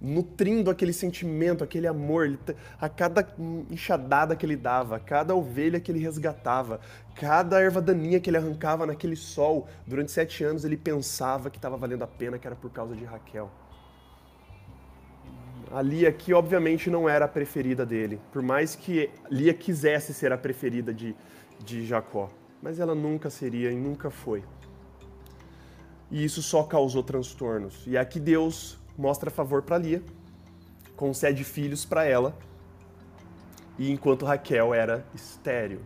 nutrindo 0.00 0.70
aquele 0.70 0.92
sentimento, 0.92 1.64
aquele 1.64 1.86
amor. 1.86 2.38
A 2.78 2.90
cada 2.90 3.26
enxadada 3.70 4.36
que 4.36 4.44
ele 4.44 4.56
dava, 4.56 5.00
cada 5.00 5.34
ovelha 5.34 5.80
que 5.80 5.90
ele 5.90 5.98
resgatava, 5.98 6.78
cada 7.14 7.58
erva 7.58 7.80
daninha 7.80 8.20
que 8.20 8.28
ele 8.28 8.36
arrancava 8.36 8.84
naquele 8.84 9.16
sol, 9.16 9.66
durante 9.86 10.12
sete 10.12 10.44
anos 10.44 10.64
ele 10.64 10.76
pensava 10.76 11.48
que 11.48 11.56
estava 11.56 11.76
valendo 11.76 12.02
a 12.02 12.06
pena, 12.06 12.38
que 12.38 12.46
era 12.46 12.56
por 12.56 12.70
causa 12.70 12.94
de 12.94 13.04
Raquel. 13.04 13.50
A 15.70 15.82
Lia 15.82 16.08
aqui, 16.08 16.32
obviamente, 16.32 16.90
não 16.90 17.08
era 17.08 17.24
a 17.24 17.28
preferida 17.28 17.86
dele, 17.86 18.20
por 18.32 18.42
mais 18.42 18.74
que 18.74 19.10
Lia 19.30 19.54
quisesse 19.54 20.12
ser 20.12 20.32
a 20.32 20.38
preferida 20.38 20.92
de, 20.92 21.14
de 21.64 21.86
Jacó. 21.86 22.28
Mas 22.62 22.80
ela 22.80 22.94
nunca 22.94 23.30
seria 23.30 23.70
e 23.70 23.76
nunca 23.76 24.10
foi 24.10 24.42
e 26.10 26.24
isso 26.24 26.42
só 26.42 26.62
causou 26.62 27.02
transtornos. 27.02 27.86
E 27.86 27.96
aqui 27.96 28.18
Deus 28.18 28.78
mostra 28.98 29.30
favor 29.30 29.62
para 29.62 29.78
Lia, 29.78 30.02
concede 30.96 31.44
filhos 31.44 31.84
para 31.84 32.04
ela, 32.04 32.36
e 33.78 33.90
enquanto 33.90 34.26
Raquel 34.26 34.74
era 34.74 35.06
estéril. 35.14 35.80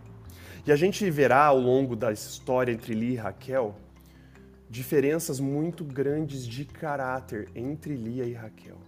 E 0.67 0.73
a 0.73 0.77
gente 0.77 1.09
verá 1.11 1.45
ao 1.45 1.59
longo 1.59 1.95
da 1.95 2.11
história 2.11 2.73
entre 2.73 2.95
Lia 2.95 3.13
e 3.13 3.17
Raquel 3.17 3.77
diferenças 4.69 5.39
muito 5.39 5.85
grandes 5.85 6.45
de 6.45 6.65
caráter 6.65 7.49
entre 7.55 7.95
Lia 7.95 8.25
e 8.25 8.33
Raquel. 8.33 8.79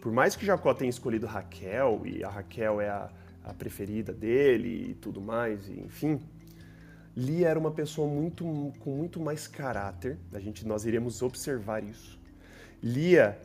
Por 0.00 0.12
mais 0.12 0.34
que 0.34 0.46
Jacó 0.46 0.72
tenha 0.72 0.88
escolhido 0.88 1.26
Raquel 1.26 2.02
e 2.04 2.24
a 2.24 2.28
Raquel 2.28 2.80
é 2.80 2.88
a, 2.88 3.10
a 3.44 3.54
preferida 3.54 4.12
dele 4.12 4.90
e 4.90 4.94
tudo 4.94 5.20
mais, 5.20 5.68
e 5.68 5.80
enfim, 5.80 6.20
Lia 7.16 7.48
era 7.48 7.58
uma 7.58 7.70
pessoa 7.70 8.08
muito, 8.08 8.72
com 8.80 8.90
muito 8.90 9.20
mais 9.20 9.46
caráter. 9.46 10.18
A 10.32 10.38
gente, 10.38 10.66
nós 10.66 10.86
iremos 10.86 11.22
observar 11.22 11.82
isso. 11.82 12.18
Lia 12.82 13.38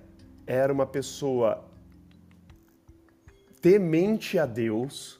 era 0.47 0.71
uma 0.71 0.85
pessoa 0.85 1.65
temente 3.61 4.37
a 4.37 4.45
Deus, 4.45 5.19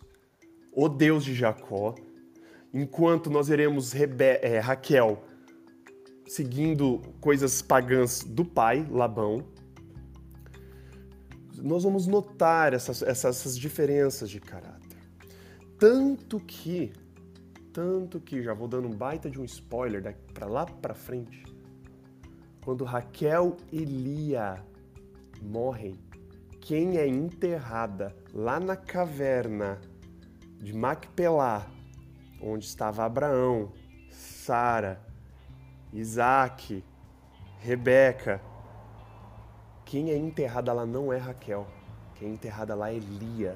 o 0.72 0.88
Deus 0.88 1.26
de 1.26 1.34
Jacó, 1.34 1.96
enquanto 2.74 3.30
nós 3.30 3.48
veremos 3.48 3.92
Rebe 3.92 4.40
é, 4.42 4.60
Raquel 4.60 5.24
seguindo 6.28 7.02
coisas 7.20 7.62
pagãs 7.62 8.24
do 8.24 8.44
pai, 8.44 8.86
Labão. 8.90 9.46
Nós 11.66 11.84
vamos 11.84 12.06
notar 12.06 12.76
essas, 12.76 13.02
essas, 13.02 13.40
essas 13.40 13.58
diferenças 13.58 14.30
de 14.30 14.40
caráter. 14.40 15.00
Tanto 15.80 16.40
que, 16.40 16.94
tanto 17.74 18.20
que, 18.20 18.44
já 18.44 18.54
vou 18.54 18.68
dando 18.68 18.88
um 18.88 18.96
baita 18.96 19.32
de 19.32 19.42
um 19.42 19.44
spoiler 19.44 20.16
para 20.32 20.46
lá 20.46 20.68
para 20.68 20.94
frente, 20.94 21.44
quando 22.64 22.84
Raquel 22.84 23.58
e 23.72 23.80
Lia 23.80 24.64
morrem, 25.42 26.00
quem 26.62 26.98
é 27.00 27.08
enterrada 27.08 28.16
lá 28.32 28.60
na 28.60 28.76
caverna 28.76 29.82
de 30.58 30.72
Macpelá, 30.72 31.66
onde 32.40 32.66
estava 32.66 33.04
Abraão, 33.04 33.72
Sara, 34.12 35.02
Isaac, 35.92 36.84
Rebeca, 37.60 38.40
quem 39.96 40.12
é 40.12 40.18
enterrada 40.18 40.74
lá 40.74 40.86
não 40.86 41.14
é 41.14 41.18
Raquel, 41.18 41.66
quem 42.16 42.28
é 42.28 42.32
enterrada 42.34 42.76
lá 42.76 42.92
é 42.92 43.00
Lia. 43.00 43.56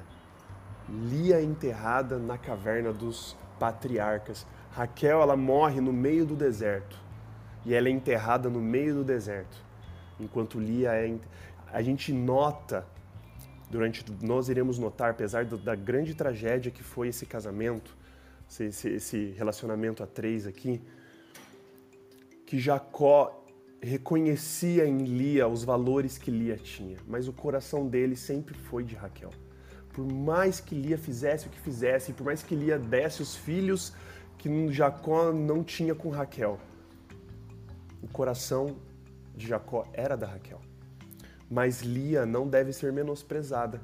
Lia 0.88 1.36
é 1.36 1.44
enterrada 1.44 2.18
na 2.18 2.38
caverna 2.38 2.94
dos 2.94 3.36
patriarcas. 3.60 4.48
Raquel, 4.72 5.22
ela 5.22 5.36
morre 5.36 5.82
no 5.82 5.92
meio 5.92 6.26
do 6.26 6.38
deserto. 6.38 6.98
E 7.66 7.74
ela 7.74 7.90
é 7.90 7.92
enterrada 7.92 8.50
no 8.50 8.62
meio 8.62 8.94
do 8.94 9.04
deserto. 9.04 9.58
Enquanto 10.18 10.62
Lia 10.62 10.94
é. 10.94 11.14
A 11.74 11.82
gente 11.82 12.14
nota 12.14 12.88
durante 13.70 14.06
nós 14.22 14.48
iremos 14.48 14.80
notar, 14.80 15.12
apesar 15.12 15.44
da 15.44 15.76
grande 15.76 16.16
tragédia 16.16 16.72
que 16.72 16.82
foi 16.82 17.10
esse 17.10 17.26
casamento, 17.26 17.98
esse 18.50 19.34
relacionamento 19.38 20.02
a 20.02 20.08
três 20.08 20.48
aqui, 20.48 20.82
que 22.46 22.58
Jacó 22.58 23.44
reconhecia 23.82 24.86
em 24.86 25.04
Lia 25.04 25.48
os 25.48 25.64
valores 25.64 26.18
que 26.18 26.30
Lia 26.30 26.58
tinha, 26.58 26.98
mas 27.08 27.28
o 27.28 27.34
coração 27.34 27.88
dele 27.88 28.16
sempre 28.16 28.54
foi 28.54 28.84
de 28.84 28.96
Raquel. 28.96 29.32
Por 29.94 30.06
mais 30.12 30.60
que 30.60 30.76
Lia 30.76 30.98
fizesse 30.98 31.48
o 31.48 31.50
que 31.50 31.60
fizesse, 31.60 32.14
por 32.14 32.26
mais 32.26 32.44
que 32.44 32.56
Lia 32.56 32.78
desse 32.78 33.22
os 33.22 33.36
filhos 33.36 33.94
que 34.38 34.72
Jacó 34.72 35.32
não 35.32 35.64
tinha 35.64 35.96
com 35.96 36.10
Raquel, 36.10 36.60
o 38.02 38.08
coração 38.08 38.78
de 39.36 39.48
Jacó 39.48 39.86
era 39.94 40.16
da 40.16 40.28
Raquel. 40.28 40.62
Mas 41.50 41.82
Lia 41.82 42.26
não 42.26 42.48
deve 42.48 42.72
ser 42.72 42.94
menosprezada. 42.94 43.82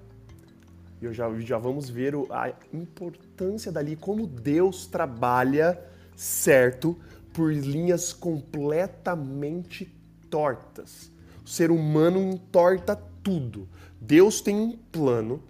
E 1.01 1.11
já, 1.13 1.29
já 1.39 1.57
vamos 1.57 1.89
ver 1.89 2.13
a 2.29 2.53
importância 2.73 3.71
dali, 3.71 3.95
como 3.95 4.25
Deus 4.25 4.87
trabalha 4.87 5.77
certo 6.15 6.97
por 7.35 7.53
linhas 7.53 8.13
completamente 8.13 9.93
tortas. 10.29 11.11
O 11.45 11.49
ser 11.49 11.69
humano 11.69 12.17
entorta 12.17 12.95
tudo. 13.21 13.67
Deus 13.99 14.39
tem 14.39 14.55
um 14.55 14.71
plano, 14.71 15.43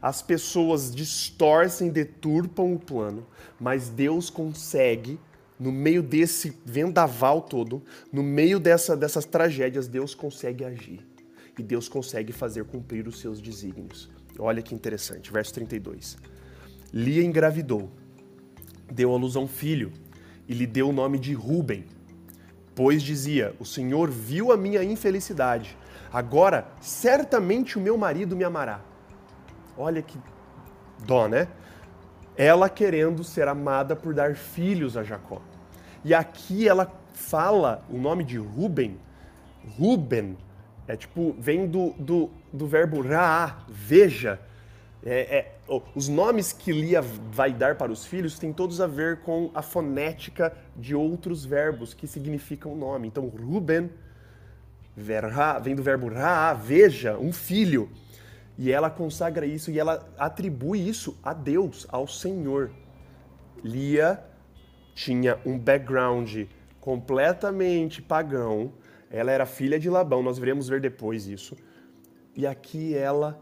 as 0.00 0.22
pessoas 0.22 0.94
distorcem, 0.94 1.90
deturpam 1.90 2.72
o 2.72 2.78
plano, 2.78 3.26
mas 3.60 3.90
Deus 3.90 4.30
consegue, 4.30 5.20
no 5.60 5.70
meio 5.70 6.02
desse 6.02 6.56
vendaval 6.64 7.42
todo, 7.42 7.82
no 8.10 8.22
meio 8.22 8.58
dessa, 8.58 8.96
dessas 8.96 9.26
tragédias, 9.26 9.86
Deus 9.86 10.14
consegue 10.14 10.64
agir 10.64 11.06
e 11.58 11.62
Deus 11.62 11.86
consegue 11.86 12.32
fazer 12.32 12.64
cumprir 12.64 13.06
os 13.06 13.20
seus 13.20 13.42
desígnios. 13.42 14.10
Olha 14.38 14.62
que 14.62 14.74
interessante, 14.74 15.30
verso 15.30 15.52
32. 15.52 16.16
Lia 16.94 17.22
engravidou, 17.22 17.90
deu 18.90 19.12
à 19.12 19.18
luz 19.18 19.36
a 19.36 19.40
um 19.40 19.48
filho 19.48 19.92
e 20.48 20.54
lhe 20.54 20.66
deu 20.66 20.88
o 20.88 20.92
nome 20.92 21.18
de 21.18 21.34
Ruben, 21.34 21.84
pois 22.74 23.02
dizia: 23.02 23.54
O 23.58 23.64
Senhor 23.64 24.10
viu 24.10 24.52
a 24.52 24.56
minha 24.56 24.82
infelicidade, 24.82 25.76
agora 26.12 26.66
certamente 26.80 27.78
o 27.78 27.80
meu 27.80 27.96
marido 27.96 28.36
me 28.36 28.44
amará. 28.44 28.80
Olha 29.76 30.00
que 30.02 30.18
dó, 31.04 31.28
né? 31.28 31.48
Ela 32.36 32.68
querendo 32.68 33.24
ser 33.24 33.48
amada 33.48 33.96
por 33.96 34.14
dar 34.14 34.34
filhos 34.34 34.96
a 34.96 35.02
Jacó. 35.02 35.40
E 36.04 36.14
aqui 36.14 36.68
ela 36.68 36.92
fala 37.12 37.84
o 37.90 37.98
nome 37.98 38.24
de 38.24 38.36
Ruben. 38.36 38.98
Ruben 39.78 40.36
é 40.86 40.96
tipo, 40.96 41.34
vem 41.38 41.66
do, 41.66 41.92
do, 41.98 42.30
do 42.52 42.66
verbo 42.66 43.02
ra, 43.02 43.64
veja. 43.68 44.40
É, 45.08 45.38
é, 45.38 45.80
os 45.94 46.08
nomes 46.08 46.52
que 46.52 46.72
Lia 46.72 47.00
vai 47.00 47.52
dar 47.52 47.76
para 47.76 47.92
os 47.92 48.04
filhos 48.04 48.40
têm 48.40 48.52
todos 48.52 48.80
a 48.80 48.88
ver 48.88 49.20
com 49.20 49.52
a 49.54 49.62
fonética 49.62 50.52
de 50.74 50.96
outros 50.96 51.44
verbos 51.44 51.94
que 51.94 52.08
significam 52.08 52.74
nome. 52.74 53.06
Então, 53.06 53.28
Ruben 53.28 53.88
vem 55.62 55.76
do 55.76 55.82
verbo 55.82 56.08
ra, 56.08 56.52
veja, 56.54 57.16
um 57.16 57.32
filho. 57.32 57.88
E 58.58 58.72
ela 58.72 58.90
consagra 58.90 59.46
isso 59.46 59.70
e 59.70 59.78
ela 59.78 60.12
atribui 60.18 60.88
isso 60.88 61.16
a 61.22 61.32
Deus, 61.32 61.86
ao 61.88 62.08
Senhor. 62.08 62.72
Lia 63.62 64.20
tinha 64.92 65.38
um 65.46 65.56
background 65.56 66.46
completamente 66.80 68.02
pagão, 68.02 68.72
ela 69.08 69.30
era 69.30 69.46
filha 69.46 69.78
de 69.78 69.88
Labão, 69.88 70.20
nós 70.20 70.36
veremos 70.36 70.68
ver 70.68 70.80
depois 70.80 71.28
isso. 71.28 71.56
E 72.34 72.44
aqui 72.44 72.92
ela, 72.92 73.38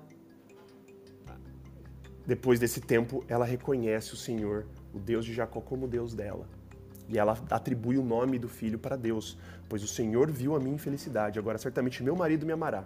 depois 2.27 2.59
desse 2.59 2.81
tempo, 2.81 3.23
ela 3.29 3.45
reconhece 3.45 4.15
o 4.15 4.17
Senhor, 4.17 4.67
o 4.93 4.99
Deus 4.99 5.25
de 5.25 5.35
Jacó, 5.35 5.61
como 5.61 5.87
Deus 5.87 6.15
dela. 6.15 6.49
E 7.09 7.19
ela 7.19 7.39
atribui 7.51 7.99
o 7.99 8.03
nome 8.03 8.39
do 8.39 8.49
filho 8.49 8.79
para 8.79 8.97
Deus, 8.97 9.37
pois 9.69 9.83
o 9.83 9.89
Senhor 9.89 10.31
viu 10.31 10.57
a 10.57 10.61
minha 10.61 10.75
infelicidade, 10.75 11.39
agora 11.39 11.59
certamente 11.59 12.03
meu 12.03 12.17
marido 12.17 12.47
me 12.47 12.53
amará. 12.53 12.85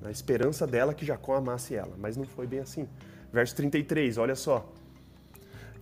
Na 0.00 0.10
esperança 0.10 0.66
dela 0.66 0.94
que 0.94 1.04
Jacó 1.04 1.34
amasse 1.34 1.74
ela, 1.74 1.94
mas 1.98 2.16
não 2.16 2.24
foi 2.24 2.46
bem 2.46 2.60
assim. 2.60 2.88
Verso 3.30 3.54
33, 3.56 4.16
olha 4.16 4.34
só. 4.34 4.72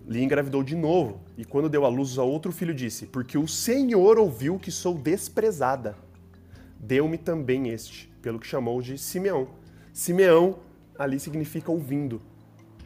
Lia 0.04 0.24
engravidou 0.24 0.64
de 0.64 0.74
novo, 0.74 1.20
e 1.36 1.44
quando 1.44 1.68
deu 1.68 1.84
à 1.84 1.88
luz 1.88 2.18
a 2.18 2.24
outro 2.24 2.50
filho, 2.50 2.74
disse: 2.74 3.06
Porque 3.06 3.38
o 3.38 3.46
Senhor 3.46 4.18
ouviu 4.18 4.58
que 4.58 4.72
sou 4.72 4.94
desprezada. 4.94 5.94
Deu-me 6.80 7.18
também 7.18 7.68
este, 7.68 8.08
pelo 8.20 8.38
que 8.38 8.46
chamou 8.46 8.80
de 8.82 8.98
Simeão. 8.98 9.48
Simeão 9.92 10.58
ali 10.98 11.20
significa 11.20 11.70
ouvindo. 11.70 12.20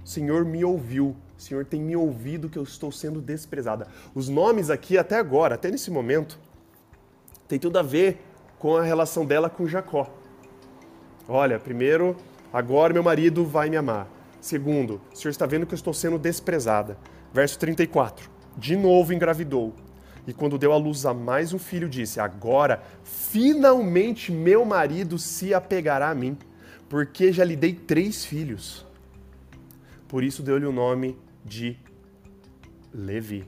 Senhor 0.04 0.44
me 0.44 0.64
ouviu, 0.64 1.16
Senhor 1.36 1.64
tem 1.64 1.80
me 1.80 1.96
ouvido 1.96 2.48
que 2.48 2.58
eu 2.58 2.62
estou 2.62 2.90
sendo 2.90 3.20
desprezada. 3.20 3.86
Os 4.14 4.28
nomes 4.28 4.70
aqui, 4.70 4.98
até 4.98 5.16
agora, 5.16 5.54
até 5.54 5.70
nesse 5.70 5.90
momento, 5.90 6.38
tem 7.48 7.58
tudo 7.58 7.78
a 7.78 7.82
ver 7.82 8.22
com 8.58 8.76
a 8.76 8.82
relação 8.82 9.24
dela 9.26 9.50
com 9.50 9.66
Jacó. 9.66 10.12
Olha, 11.28 11.58
primeiro, 11.58 12.16
agora 12.52 12.92
meu 12.92 13.02
marido 13.02 13.44
vai 13.44 13.70
me 13.70 13.76
amar. 13.76 14.08
Segundo, 14.40 15.00
o 15.12 15.16
Senhor 15.16 15.30
está 15.30 15.46
vendo 15.46 15.66
que 15.66 15.74
eu 15.74 15.76
estou 15.76 15.94
sendo 15.94 16.18
desprezada. 16.18 16.96
Verso 17.32 17.58
34. 17.58 18.28
De 18.56 18.76
novo 18.76 19.12
engravidou. 19.12 19.72
E 20.26 20.32
quando 20.32 20.58
deu 20.58 20.72
à 20.72 20.76
luz 20.76 21.04
a 21.06 21.14
mais 21.14 21.52
um 21.52 21.58
filho, 21.58 21.88
disse: 21.88 22.20
Agora, 22.20 22.82
finalmente 23.02 24.30
meu 24.30 24.64
marido 24.64 25.18
se 25.18 25.52
apegará 25.52 26.10
a 26.10 26.14
mim, 26.14 26.36
porque 26.88 27.32
já 27.32 27.44
lhe 27.44 27.56
dei 27.56 27.74
três 27.74 28.24
filhos. 28.24 28.86
Por 30.12 30.22
isso 30.22 30.42
deu-lhe 30.42 30.66
o 30.66 30.72
nome 30.72 31.18
de 31.42 31.76
Levi. 32.92 33.44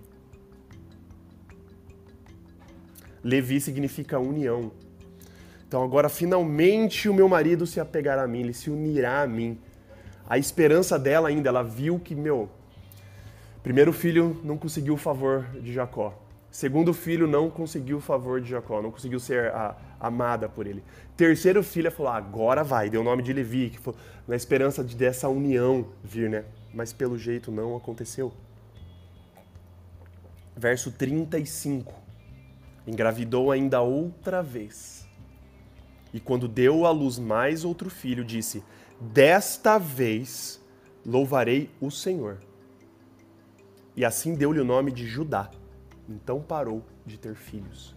Levi 3.22 3.61
significa 3.61 4.18
união. 4.18 4.72
Então 5.68 5.85
agora 5.85 6.09
finalmente 6.09 7.07
o 7.07 7.12
meu 7.14 7.29
marido 7.29 7.66
se 7.66 7.79
apegará 7.79 8.22
a 8.22 8.27
mim, 8.27 8.40
ele 8.40 8.55
se 8.55 8.70
unirá 8.70 9.20
a 9.20 9.27
mim 9.27 9.61
a 10.27 10.38
esperança 10.38 10.98
dela 10.98 11.29
ainda, 11.29 11.50
ela 11.50 11.62
viu 11.62 12.00
que, 12.00 12.14
meu, 12.14 12.48
primeiro 13.62 13.92
filho 13.92 14.40
não 14.42 14.57
conseguiu 14.57 14.94
o 14.94 14.96
favor 14.96 15.44
de 15.61 15.70
Jacó. 15.70 16.18
Segundo 16.50 16.94
filho 16.94 17.27
não 17.27 17.50
conseguiu 17.50 17.98
o 17.98 18.00
favor 18.00 18.40
de 18.40 18.48
Jacó, 18.48 18.81
não 18.81 18.90
conseguiu 18.90 19.20
ser 19.20 19.53
a, 19.53 19.77
amada 20.07 20.49
por 20.49 20.67
ele. 20.67 20.83
Terceiro 21.17 21.62
filho 21.62 21.90
falou: 21.90 22.12
ah, 22.12 22.17
agora 22.17 22.62
vai, 22.64 22.90
deu 22.90 23.01
o 23.01 23.05
nome 23.05 23.23
de 23.23 23.33
Levi, 23.33 23.71
que 23.71 23.79
foi 23.79 23.95
na 24.27 24.37
esperança 24.37 24.83
de 24.83 24.97
dessa 24.97 25.29
união 25.29 25.87
vir, 26.03 26.29
né? 26.31 26.45
Mas 26.73 26.93
pelo 26.93 27.19
jeito 27.19 27.53
não 27.53 27.77
aconteceu. 27.77 28.33
Verso 30.57 30.93
35. 30.93 31.93
Engravidou 32.87 33.51
ainda 33.51 33.81
outra 33.81 34.43
vez. 34.43 35.09
E 36.12 36.21
quando 36.21 36.47
deu 36.47 36.87
à 36.87 36.90
luz 36.90 37.19
mais 37.19 37.64
outro 37.64 37.90
filho, 37.90 38.25
disse: 38.25 38.62
Desta 39.01 39.79
vez 39.79 40.61
louvarei 41.05 41.71
o 41.81 41.90
Senhor. 41.90 42.38
E 43.97 44.05
assim 44.05 44.35
deu-lhe 44.35 44.61
o 44.61 44.64
nome 44.64 44.90
de 44.90 45.07
Judá. 45.07 45.51
Então 46.09 46.40
parou 46.40 46.85
de 47.07 47.19
ter 47.19 47.35
filhos. 47.35 47.95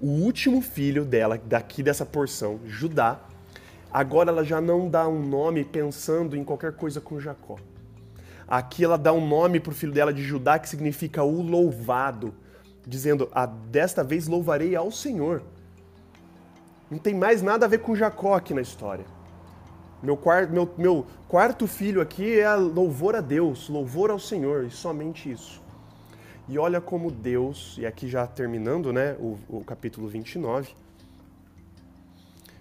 O 0.00 0.06
último 0.06 0.60
filho 0.62 1.04
dela, 1.04 1.40
daqui 1.44 1.82
dessa 1.82 2.06
porção, 2.06 2.60
Judá, 2.64 3.18
agora 3.90 4.30
ela 4.30 4.44
já 4.44 4.60
não 4.60 4.88
dá 4.88 5.08
um 5.08 5.20
nome 5.20 5.64
pensando 5.64 6.36
em 6.36 6.44
qualquer 6.44 6.72
coisa 6.72 7.00
com 7.00 7.18
Jacó. 7.18 7.56
Aqui 8.46 8.84
ela 8.84 8.96
dá 8.96 9.12
um 9.12 9.26
nome 9.26 9.58
para 9.58 9.72
o 9.72 9.74
filho 9.74 9.92
dela 9.92 10.12
de 10.12 10.22
Judá 10.22 10.56
que 10.56 10.68
significa 10.68 11.24
o 11.24 11.42
louvado, 11.42 12.32
dizendo: 12.86 13.28
ah, 13.32 13.44
desta 13.44 14.04
vez 14.04 14.28
louvarei 14.28 14.76
ao 14.76 14.92
Senhor. 14.92 15.42
Não 16.88 16.98
tem 16.98 17.14
mais 17.14 17.42
nada 17.42 17.66
a 17.66 17.68
ver 17.68 17.78
com 17.78 17.96
Jacó 17.96 18.34
aqui 18.34 18.54
na 18.54 18.62
história. 18.62 19.04
Meu 20.00 20.16
meu, 20.48 20.74
meu 20.78 21.06
quarto 21.26 21.66
filho 21.66 22.00
aqui 22.00 22.38
é 22.38 22.54
louvor 22.54 23.16
a 23.16 23.20
Deus, 23.20 23.68
louvor 23.68 24.10
ao 24.12 24.18
Senhor, 24.18 24.64
e 24.64 24.70
somente 24.70 25.28
isso. 25.28 25.60
E 26.48 26.56
olha 26.58 26.80
como 26.80 27.10
Deus, 27.10 27.76
e 27.78 27.84
aqui 27.84 28.08
já 28.08 28.26
terminando 28.26 28.90
né, 28.90 29.12
o, 29.20 29.38
o 29.48 29.64
capítulo 29.64 30.08
29, 30.08 30.74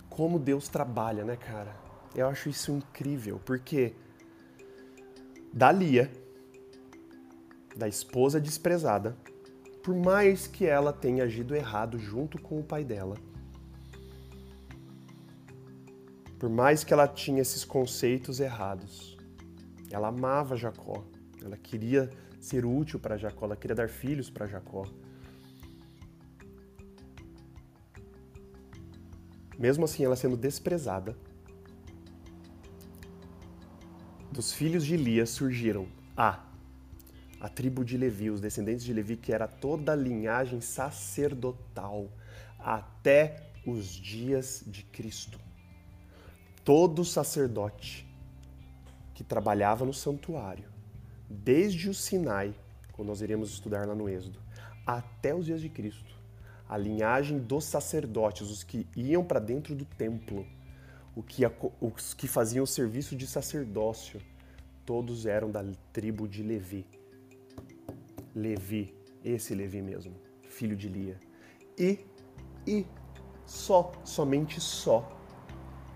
como 0.09 0.37
Deus 0.37 0.67
trabalha, 0.67 1.23
né, 1.23 1.37
cara? 1.37 1.73
Eu 2.13 2.27
acho 2.27 2.49
isso 2.49 2.71
incrível, 2.73 3.39
porque 3.45 3.93
da 5.53 5.71
Lia, 5.71 6.11
da 7.77 7.87
esposa 7.87 8.41
desprezada, 8.41 9.15
por 9.81 9.95
mais 9.95 10.47
que 10.47 10.65
ela 10.65 10.91
tenha 10.91 11.23
agido 11.23 11.55
errado 11.55 11.97
junto 11.97 12.41
com 12.41 12.59
o 12.59 12.63
pai 12.63 12.83
dela, 12.83 13.15
por 16.37 16.49
mais 16.49 16.83
que 16.83 16.91
ela 16.91 17.07
tinha 17.07 17.41
esses 17.41 17.63
conceitos 17.63 18.41
errados, 18.41 19.17
ela 19.89 20.09
amava 20.09 20.57
Jacó, 20.57 21.05
ela 21.41 21.55
queria 21.55 22.09
ser 22.47 22.65
útil 22.65 22.99
para 22.99 23.17
Jacó, 23.17 23.45
ela 23.45 23.57
queria 23.57 23.75
dar 23.75 23.89
filhos 23.89 24.29
para 24.29 24.47
Jacó. 24.47 24.87
Mesmo 29.59 29.85
assim, 29.85 30.05
ela 30.05 30.15
sendo 30.15 30.37
desprezada, 30.37 31.17
dos 34.31 34.53
filhos 34.53 34.85
de 34.85 34.95
Lia 34.95 35.25
surgiram 35.25 35.87
A. 36.15 36.45
A 37.39 37.49
tribo 37.49 37.83
de 37.83 37.97
Levi, 37.97 38.29
os 38.29 38.39
descendentes 38.39 38.85
de 38.85 38.93
Levi, 38.93 39.17
que 39.17 39.33
era 39.33 39.47
toda 39.47 39.91
a 39.91 39.95
linhagem 39.95 40.61
sacerdotal 40.61 42.09
até 42.57 43.51
os 43.65 43.87
dias 43.87 44.63
de 44.65 44.83
Cristo. 44.83 45.39
Todo 46.63 47.03
sacerdote 47.03 48.07
que 49.13 49.23
trabalhava 49.23 49.85
no 49.85 49.93
santuário, 49.93 50.76
desde 51.29 51.89
o 51.89 51.93
Sinai, 51.93 52.53
quando 52.93 53.09
nós 53.09 53.21
iremos 53.21 53.51
estudar 53.51 53.87
lá 53.87 53.95
no 53.95 54.09
Êxodo, 54.09 54.39
até 54.85 55.35
os 55.35 55.45
dias 55.45 55.61
de 55.61 55.69
Cristo, 55.69 56.15
a 56.67 56.77
linhagem 56.77 57.39
dos 57.39 57.65
sacerdotes, 57.65 58.49
os 58.49 58.63
que 58.63 58.87
iam 58.95 59.23
para 59.23 59.39
dentro 59.39 59.75
do 59.75 59.85
templo, 59.85 60.45
que, 61.27 61.43
os 61.81 62.13
que 62.13 62.27
faziam 62.27 62.63
o 62.63 62.67
serviço 62.67 63.15
de 63.15 63.25
sacerdócio, 63.25 64.21
todos 64.85 65.25
eram 65.25 65.49
da 65.49 65.63
tribo 65.91 66.27
de 66.27 66.43
Levi. 66.43 66.85
Levi, 68.35 68.93
esse 69.23 69.55
Levi 69.55 69.81
mesmo, 69.81 70.13
filho 70.49 70.75
de 70.75 70.87
Lia. 70.87 71.19
E, 71.77 71.99
e 72.65 72.85
só, 73.45 73.91
somente 74.03 74.59
só, 74.59 75.09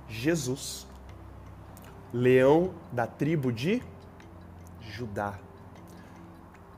Jesus, 0.08 0.88
leão 2.14 2.74
da 2.92 3.08
tribo 3.08 3.52
de 3.52 3.82
Judá. 4.92 5.40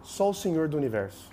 Só 0.03 0.29
o 0.29 0.33
Senhor 0.33 0.67
do 0.67 0.77
universo. 0.77 1.31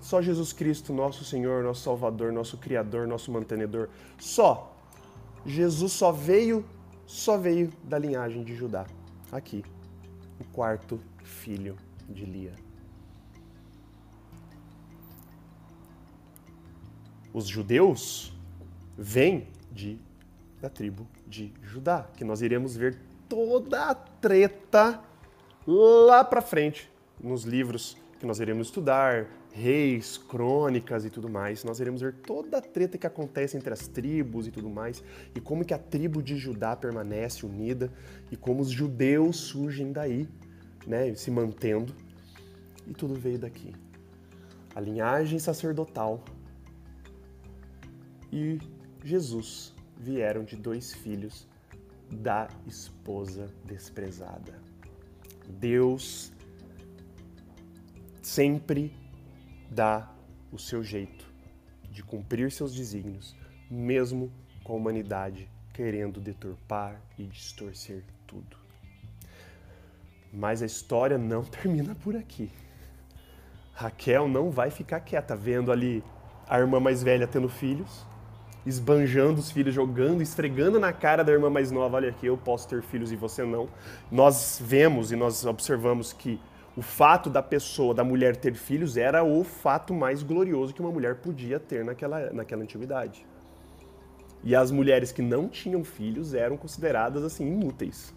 Só 0.00 0.20
Jesus 0.20 0.52
Cristo, 0.52 0.92
nosso 0.92 1.24
Senhor, 1.24 1.62
nosso 1.62 1.82
Salvador, 1.82 2.32
nosso 2.32 2.58
Criador, 2.58 3.06
nosso 3.06 3.30
mantenedor. 3.30 3.88
Só 4.18 4.76
Jesus 5.46 5.92
só 5.92 6.12
veio, 6.12 6.64
só 7.06 7.38
veio 7.38 7.72
da 7.82 7.98
linhagem 7.98 8.42
de 8.42 8.54
Judá. 8.54 8.86
Aqui, 9.32 9.64
o 10.40 10.44
quarto 10.52 11.00
filho 11.22 11.76
de 12.08 12.24
Lia. 12.24 12.52
Os 17.32 17.46
judeus 17.46 18.32
vêm 18.96 19.48
de 19.72 19.98
da 20.60 20.70
tribo 20.70 21.06
de 21.26 21.52
Judá, 21.62 22.06
que 22.16 22.24
nós 22.24 22.40
iremos 22.40 22.76
ver 22.76 22.98
toda 23.28 23.90
a 23.90 23.94
treta 23.94 25.02
lá 25.66 26.22
para 26.24 26.40
frente 26.40 26.90
nos 27.20 27.44
livros 27.44 27.96
que 28.18 28.26
nós 28.26 28.40
iremos 28.40 28.68
estudar, 28.68 29.26
reis, 29.52 30.18
crônicas 30.18 31.04
e 31.04 31.10
tudo 31.10 31.28
mais, 31.28 31.62
nós 31.62 31.78
iremos 31.78 32.00
ver 32.00 32.14
toda 32.14 32.58
a 32.58 32.60
treta 32.60 32.98
que 32.98 33.06
acontece 33.06 33.56
entre 33.56 33.72
as 33.72 33.86
tribos 33.86 34.46
e 34.46 34.50
tudo 34.50 34.68
mais, 34.68 35.02
e 35.34 35.40
como 35.40 35.64
que 35.64 35.72
a 35.72 35.78
tribo 35.78 36.22
de 36.22 36.36
Judá 36.36 36.74
permanece 36.74 37.46
unida, 37.46 37.92
e 38.32 38.36
como 38.36 38.62
os 38.62 38.70
judeus 38.70 39.36
surgem 39.36 39.92
daí, 39.92 40.28
né, 40.86 41.14
se 41.14 41.30
mantendo, 41.30 41.94
e 42.86 42.92
tudo 42.92 43.14
veio 43.14 43.38
daqui. 43.38 43.72
A 44.74 44.80
linhagem 44.80 45.38
sacerdotal 45.38 46.24
e 48.32 48.58
Jesus 49.04 49.72
vieram 49.96 50.42
de 50.42 50.56
dois 50.56 50.92
filhos 50.92 51.46
da 52.10 52.48
esposa 52.66 53.48
desprezada. 53.64 54.63
Deus 55.48 56.32
sempre 58.22 58.94
dá 59.70 60.10
o 60.50 60.58
seu 60.58 60.82
jeito 60.82 61.32
de 61.90 62.02
cumprir 62.02 62.50
seus 62.50 62.74
desígnios, 62.74 63.36
mesmo 63.70 64.32
com 64.62 64.72
a 64.72 64.76
humanidade 64.76 65.48
querendo 65.72 66.20
deturpar 66.20 67.00
e 67.18 67.24
distorcer 67.24 68.02
tudo. 68.26 68.56
Mas 70.32 70.62
a 70.62 70.66
história 70.66 71.18
não 71.18 71.42
termina 71.44 71.94
por 71.94 72.16
aqui. 72.16 72.50
Raquel 73.72 74.28
não 74.28 74.50
vai 74.50 74.70
ficar 74.70 75.00
quieta 75.00 75.34
vendo 75.34 75.70
ali 75.70 76.02
a 76.48 76.58
irmã 76.58 76.78
mais 76.78 77.02
velha 77.02 77.26
tendo 77.26 77.48
filhos, 77.48 78.06
esbanjando 78.66 79.40
os 79.40 79.50
filhos, 79.50 79.74
jogando, 79.74 80.22
esfregando 80.22 80.78
na 80.80 80.92
cara 80.92 81.22
da 81.22 81.32
irmã 81.32 81.50
mais 81.50 81.70
nova: 81.70 81.96
olha 81.96 82.10
aqui, 82.10 82.26
eu 82.26 82.36
posso 82.36 82.68
ter 82.68 82.82
filhos 82.82 83.12
e 83.12 83.16
você 83.16 83.44
não. 83.44 83.68
Nós 84.10 84.60
vemos 84.62 85.12
e 85.12 85.16
nós 85.16 85.44
observamos 85.44 86.12
que 86.12 86.40
o 86.76 86.82
fato 86.82 87.30
da 87.30 87.42
pessoa, 87.42 87.94
da 87.94 88.02
mulher 88.02 88.36
ter 88.36 88.54
filhos, 88.54 88.96
era 88.96 89.22
o 89.22 89.44
fato 89.44 89.94
mais 89.94 90.22
glorioso 90.22 90.74
que 90.74 90.80
uma 90.80 90.90
mulher 90.90 91.16
podia 91.16 91.60
ter 91.60 91.84
naquela, 91.84 92.32
naquela 92.32 92.62
antiguidade. 92.62 93.24
E 94.42 94.54
as 94.54 94.70
mulheres 94.70 95.12
que 95.12 95.22
não 95.22 95.48
tinham 95.48 95.84
filhos 95.84 96.34
eram 96.34 96.56
consideradas 96.56 97.22
assim 97.22 97.46
inúteis. 97.46 98.12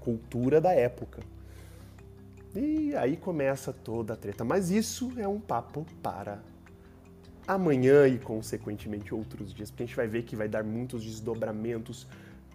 Cultura 0.00 0.60
da 0.60 0.72
época. 0.72 1.20
E 2.54 2.94
aí 2.94 3.16
começa 3.16 3.72
toda 3.72 4.12
a 4.12 4.16
treta. 4.16 4.44
Mas 4.44 4.70
isso 4.70 5.12
é 5.16 5.26
um 5.26 5.40
papo 5.40 5.86
para 6.02 6.40
amanhã 7.46 8.06
e, 8.06 8.18
consequentemente, 8.18 9.14
outros 9.14 9.52
dias, 9.52 9.70
porque 9.70 9.82
a 9.82 9.86
gente 9.86 9.96
vai 9.96 10.06
ver 10.06 10.22
que 10.22 10.34
vai 10.34 10.48
dar 10.48 10.64
muitos 10.64 11.04
desdobramentos 11.04 12.06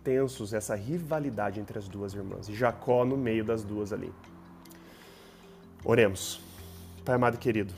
tensos 0.04 0.54
essa 0.54 0.76
rivalidade 0.76 1.60
entre 1.60 1.78
as 1.78 1.88
duas 1.88 2.14
irmãs. 2.14 2.50
E 2.50 2.56
Jacó 2.56 3.06
no 3.06 3.18
meio 3.18 3.44
das 3.44 3.64
duas 3.64 3.94
ali. 3.94 4.12
Oremos. 5.84 6.42
Pai 7.06 7.16
amado 7.16 7.36
e 7.36 7.38
querido, 7.38 7.74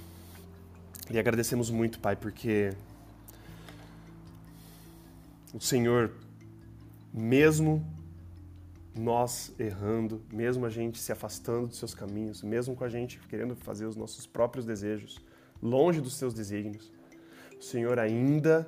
lhe 1.10 1.20
agradecemos 1.20 1.70
muito, 1.70 2.00
Pai, 2.00 2.16
porque 2.16 2.74
o 5.54 5.60
Senhor, 5.60 6.12
mesmo 7.14 7.86
nós 8.96 9.54
errando, 9.58 10.22
mesmo 10.32 10.66
a 10.66 10.70
gente 10.70 11.00
se 11.00 11.12
afastando 11.12 11.68
dos 11.68 11.78
seus 11.78 11.94
caminhos, 11.94 12.44
mesmo 12.44 12.76
com 12.76 12.84
a 12.84 12.90
gente 12.90 13.20
querendo 13.30 13.56
fazer 13.56 13.86
os 13.86 13.96
nossos 13.96 14.26
próprios 14.26 14.66
desejos, 14.66 15.20
longe 15.62 16.02
dos 16.02 16.16
seus 16.16 16.34
desígnios, 16.34 16.92
o 17.62 17.64
Senhor 17.64 18.00
ainda 18.00 18.66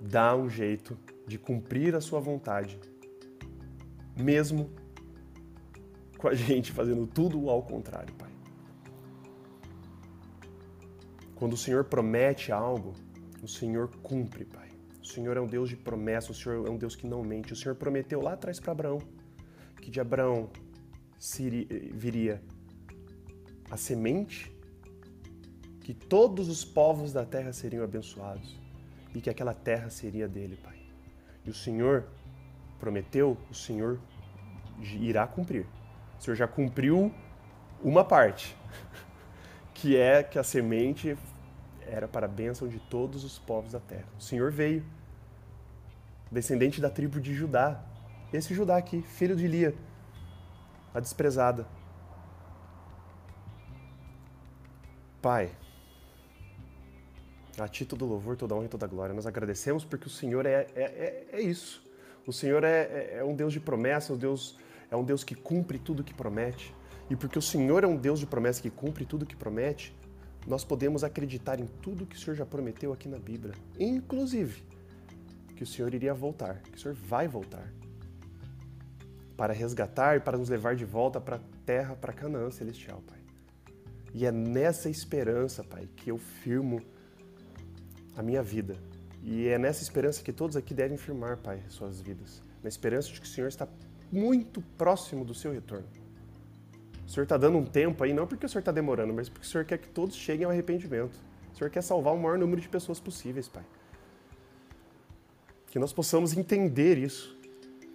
dá 0.00 0.36
um 0.36 0.48
jeito 0.48 0.96
de 1.26 1.36
cumprir 1.38 1.96
a 1.96 2.00
sua 2.00 2.20
vontade, 2.20 2.78
mesmo 4.16 4.70
com 6.16 6.28
a 6.28 6.34
gente 6.38 6.70
fazendo 6.70 7.04
tudo 7.04 7.50
ao 7.50 7.64
contrário, 7.64 8.14
Pai. 8.14 8.30
Quando 11.34 11.54
o 11.54 11.56
Senhor 11.56 11.82
promete 11.84 12.52
algo, 12.52 12.94
o 13.42 13.48
Senhor 13.48 13.90
cumpre, 14.02 14.44
Pai. 14.44 14.68
O 15.02 15.06
Senhor 15.06 15.36
é 15.36 15.40
um 15.40 15.46
Deus 15.46 15.68
de 15.68 15.76
promessa, 15.76 16.30
o 16.30 16.34
Senhor 16.34 16.64
é 16.64 16.70
um 16.70 16.78
Deus 16.78 16.94
que 16.94 17.08
não 17.08 17.24
mente. 17.24 17.52
O 17.52 17.56
Senhor 17.56 17.74
prometeu 17.74 18.22
lá 18.22 18.34
atrás 18.34 18.60
para 18.60 18.70
Abraão 18.70 19.00
que 19.86 19.90
de 19.90 20.00
Abraão 20.00 20.48
viria 21.92 22.42
a 23.70 23.76
semente 23.76 24.55
que 25.86 25.94
todos 25.94 26.48
os 26.48 26.64
povos 26.64 27.12
da 27.12 27.24
terra 27.24 27.52
seriam 27.52 27.84
abençoados 27.84 28.58
e 29.14 29.20
que 29.20 29.30
aquela 29.30 29.54
terra 29.54 29.88
seria 29.88 30.26
dele, 30.26 30.56
Pai. 30.56 30.76
E 31.44 31.48
o 31.48 31.54
Senhor 31.54 32.08
prometeu, 32.80 33.38
o 33.48 33.54
Senhor 33.54 34.00
irá 34.80 35.28
cumprir. 35.28 35.64
O 36.18 36.24
Senhor 36.24 36.34
já 36.34 36.48
cumpriu 36.48 37.14
uma 37.84 38.04
parte, 38.04 38.56
que 39.74 39.96
é 39.96 40.24
que 40.24 40.40
a 40.40 40.42
semente 40.42 41.16
era 41.82 42.08
para 42.08 42.26
a 42.26 42.28
bênção 42.28 42.66
de 42.66 42.80
todos 42.80 43.22
os 43.22 43.38
povos 43.38 43.70
da 43.70 43.78
terra. 43.78 44.08
O 44.18 44.20
Senhor 44.20 44.50
veio, 44.50 44.84
descendente 46.32 46.80
da 46.80 46.90
tribo 46.90 47.20
de 47.20 47.32
Judá. 47.32 47.80
Esse 48.32 48.52
Judá 48.52 48.76
aqui, 48.76 49.02
filho 49.02 49.36
de 49.36 49.46
Lia, 49.46 49.72
a 50.92 50.98
desprezada. 50.98 51.64
Pai, 55.22 55.52
a 57.58 57.68
ti 57.68 57.84
todo 57.84 58.04
louvor, 58.04 58.36
toda 58.36 58.54
honra 58.54 58.66
e 58.66 58.68
toda 58.68 58.86
glória. 58.86 59.14
Nós 59.14 59.26
agradecemos 59.26 59.84
porque 59.84 60.06
o 60.06 60.10
Senhor 60.10 60.44
é, 60.46 60.66
é, 60.74 60.82
é, 60.82 61.26
é 61.32 61.40
isso. 61.40 61.82
O 62.26 62.32
Senhor 62.32 62.64
é, 62.64 62.82
é, 62.82 63.16
é 63.18 63.24
um 63.24 63.34
Deus 63.34 63.52
de 63.52 63.60
promessa, 63.60 64.12
um 64.12 64.16
Deus, 64.16 64.58
é 64.90 64.96
um 64.96 65.04
Deus 65.04 65.22
que 65.22 65.34
cumpre 65.34 65.78
tudo 65.78 66.02
que 66.04 66.12
promete. 66.12 66.74
E 67.08 67.16
porque 67.16 67.38
o 67.38 67.42
Senhor 67.42 67.84
é 67.84 67.86
um 67.86 67.96
Deus 67.96 68.18
de 68.18 68.26
promessa 68.26 68.60
que 68.60 68.70
cumpre 68.70 69.04
tudo 69.04 69.24
que 69.24 69.36
promete, 69.36 69.94
nós 70.46 70.64
podemos 70.64 71.02
acreditar 71.02 71.58
em 71.58 71.66
tudo 71.66 72.06
que 72.06 72.16
o 72.16 72.18
Senhor 72.18 72.36
já 72.36 72.46
prometeu 72.46 72.92
aqui 72.92 73.08
na 73.08 73.18
Bíblia. 73.18 73.54
Inclusive, 73.78 74.62
que 75.56 75.62
o 75.62 75.66
Senhor 75.66 75.92
iria 75.92 76.14
voltar, 76.14 76.60
que 76.62 76.76
o 76.76 76.80
Senhor 76.80 76.94
vai 76.94 77.26
voltar. 77.26 77.72
Para 79.36 79.52
resgatar 79.52 80.16
e 80.16 80.20
para 80.20 80.38
nos 80.38 80.48
levar 80.48 80.76
de 80.76 80.84
volta 80.84 81.20
para 81.20 81.36
a 81.36 81.40
terra, 81.64 81.96
para 81.96 82.12
Canaã 82.12 82.50
celestial, 82.50 83.02
Pai. 83.06 83.18
E 84.14 84.24
é 84.24 84.32
nessa 84.32 84.88
esperança, 84.88 85.62
Pai, 85.62 85.88
que 85.96 86.10
eu 86.10 86.16
firmo 86.16 86.80
a 88.16 88.22
minha 88.22 88.42
vida. 88.42 88.76
E 89.22 89.48
é 89.48 89.58
nessa 89.58 89.82
esperança 89.82 90.22
que 90.22 90.32
todos 90.32 90.56
aqui 90.56 90.72
devem 90.72 90.96
firmar, 90.96 91.36
Pai, 91.36 91.62
suas 91.68 92.00
vidas. 92.00 92.42
Na 92.62 92.68
esperança 92.68 93.08
de 93.12 93.20
que 93.20 93.26
o 93.26 93.30
Senhor 93.30 93.48
está 93.48 93.68
muito 94.10 94.62
próximo 94.78 95.24
do 95.24 95.34
seu 95.34 95.52
retorno. 95.52 95.86
O 97.06 97.10
Senhor 97.10 97.24
está 97.24 97.36
dando 97.36 97.58
um 97.58 97.64
tempo 97.64 98.02
aí, 98.02 98.12
não 98.12 98.26
porque 98.26 98.46
o 98.46 98.48
Senhor 98.48 98.60
está 98.60 98.72
demorando, 98.72 99.12
mas 99.14 99.28
porque 99.28 99.46
o 99.46 99.48
Senhor 99.48 99.64
quer 99.64 99.78
que 99.78 99.88
todos 99.88 100.16
cheguem 100.16 100.44
ao 100.44 100.50
arrependimento. 100.50 101.16
O 101.52 101.56
Senhor 101.56 101.70
quer 101.70 101.82
salvar 101.82 102.14
o 102.14 102.18
maior 102.18 102.38
número 102.38 102.60
de 102.60 102.68
pessoas 102.68 102.98
possíveis, 102.98 103.48
Pai. 103.48 103.64
Que 105.68 105.78
nós 105.78 105.92
possamos 105.92 106.36
entender 106.36 106.98
isso, 106.98 107.36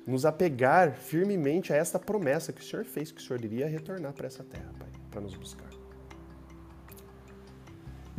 nos 0.05 0.25
apegar 0.25 0.93
firmemente 0.93 1.73
a 1.73 1.75
esta 1.75 1.99
promessa 1.99 2.53
que 2.53 2.61
o 2.61 2.63
Senhor 2.63 2.85
fez, 2.85 3.11
que 3.11 3.19
o 3.19 3.23
Senhor 3.23 3.43
iria 3.43 3.67
retornar 3.67 4.13
para 4.13 4.27
essa 4.27 4.43
terra, 4.43 4.71
Pai, 4.77 4.89
para 5.09 5.21
nos 5.21 5.35
buscar. 5.35 5.80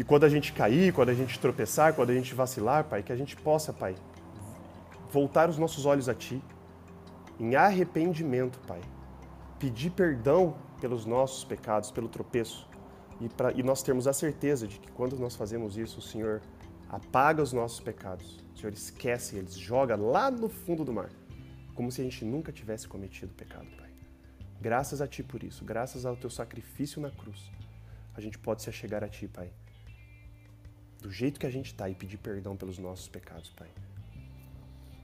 E 0.02 0.04
quando 0.04 0.24
a 0.24 0.28
gente 0.28 0.52
cair, 0.52 0.92
quando 0.92 1.10
a 1.10 1.14
gente 1.14 1.38
tropeçar, 1.38 1.94
quando 1.94 2.10
a 2.10 2.14
gente 2.14 2.34
vacilar, 2.34 2.82
Pai, 2.82 3.04
que 3.04 3.12
a 3.12 3.16
gente 3.16 3.36
possa, 3.36 3.72
Pai, 3.72 3.94
voltar 5.12 5.48
os 5.48 5.56
nossos 5.56 5.86
olhos 5.86 6.08
a 6.08 6.14
Ti, 6.14 6.42
em 7.38 7.54
arrependimento, 7.54 8.58
Pai. 8.66 8.80
Pedir 9.60 9.90
perdão 9.90 10.56
pelos 10.80 11.06
nossos 11.06 11.44
pecados, 11.44 11.92
pelo 11.92 12.08
tropeço. 12.08 12.68
E, 13.20 13.28
pra, 13.28 13.52
e 13.52 13.62
nós 13.62 13.80
termos 13.80 14.08
a 14.08 14.12
certeza 14.12 14.66
de 14.66 14.80
que 14.80 14.90
quando 14.90 15.16
nós 15.20 15.36
fazemos 15.36 15.78
isso, 15.78 16.00
o 16.00 16.02
Senhor 16.02 16.42
apaga 16.88 17.40
os 17.40 17.52
nossos 17.52 17.78
pecados. 17.78 18.44
O 18.56 18.58
Senhor 18.58 18.72
esquece 18.72 19.36
eles, 19.36 19.56
joga 19.56 19.94
lá 19.94 20.32
no 20.32 20.48
fundo 20.48 20.84
do 20.84 20.92
mar. 20.92 21.10
Como 21.76 21.92
se 21.92 22.00
a 22.00 22.04
gente 22.04 22.24
nunca 22.24 22.50
tivesse 22.50 22.88
cometido 22.88 23.32
pecado, 23.34 23.68
Pai. 23.78 23.90
Graças 24.60 25.00
a 25.00 25.06
Ti 25.06 25.22
por 25.22 25.44
isso, 25.44 25.64
graças 25.64 26.04
ao 26.04 26.16
Teu 26.16 26.28
sacrifício 26.28 27.00
na 27.00 27.12
cruz, 27.12 27.52
a 28.16 28.20
gente 28.20 28.36
pode 28.36 28.62
se 28.62 28.68
achegar 28.68 29.04
a 29.04 29.08
Ti, 29.08 29.28
Pai 29.28 29.52
do 31.02 31.10
jeito 31.10 31.40
que 31.40 31.46
a 31.46 31.50
gente 31.50 31.66
está 31.66 31.88
e 31.88 31.94
pedir 31.94 32.16
perdão 32.16 32.56
pelos 32.56 32.78
nossos 32.78 33.08
pecados, 33.08 33.50
Pai. 33.50 33.68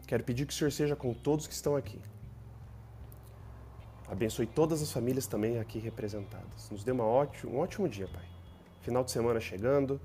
Quero 0.07 0.23
pedir 0.23 0.47
que 0.47 0.53
o 0.53 0.57
Senhor 0.57 0.71
seja 0.71 0.95
com 0.97 1.13
todos 1.13 1.47
que 1.47 1.53
estão 1.53 1.77
aqui. 1.77 2.01
Abençoe 4.07 4.47
todas 4.47 4.81
as 4.81 4.91
famílias 4.91 5.27
também 5.27 5.59
aqui 5.59 5.79
representadas. 5.79 6.71
Nos 6.71 6.83
dê 6.83 6.93
uma 6.93 7.05
ótimo, 7.05 7.53
um 7.53 7.59
ótimo 7.59 7.89
dia, 7.89 8.09
Pai. 8.09 8.25
Final 8.81 9.05
de 9.05 9.11
semana 9.11 9.41
chegando, 9.41 10.01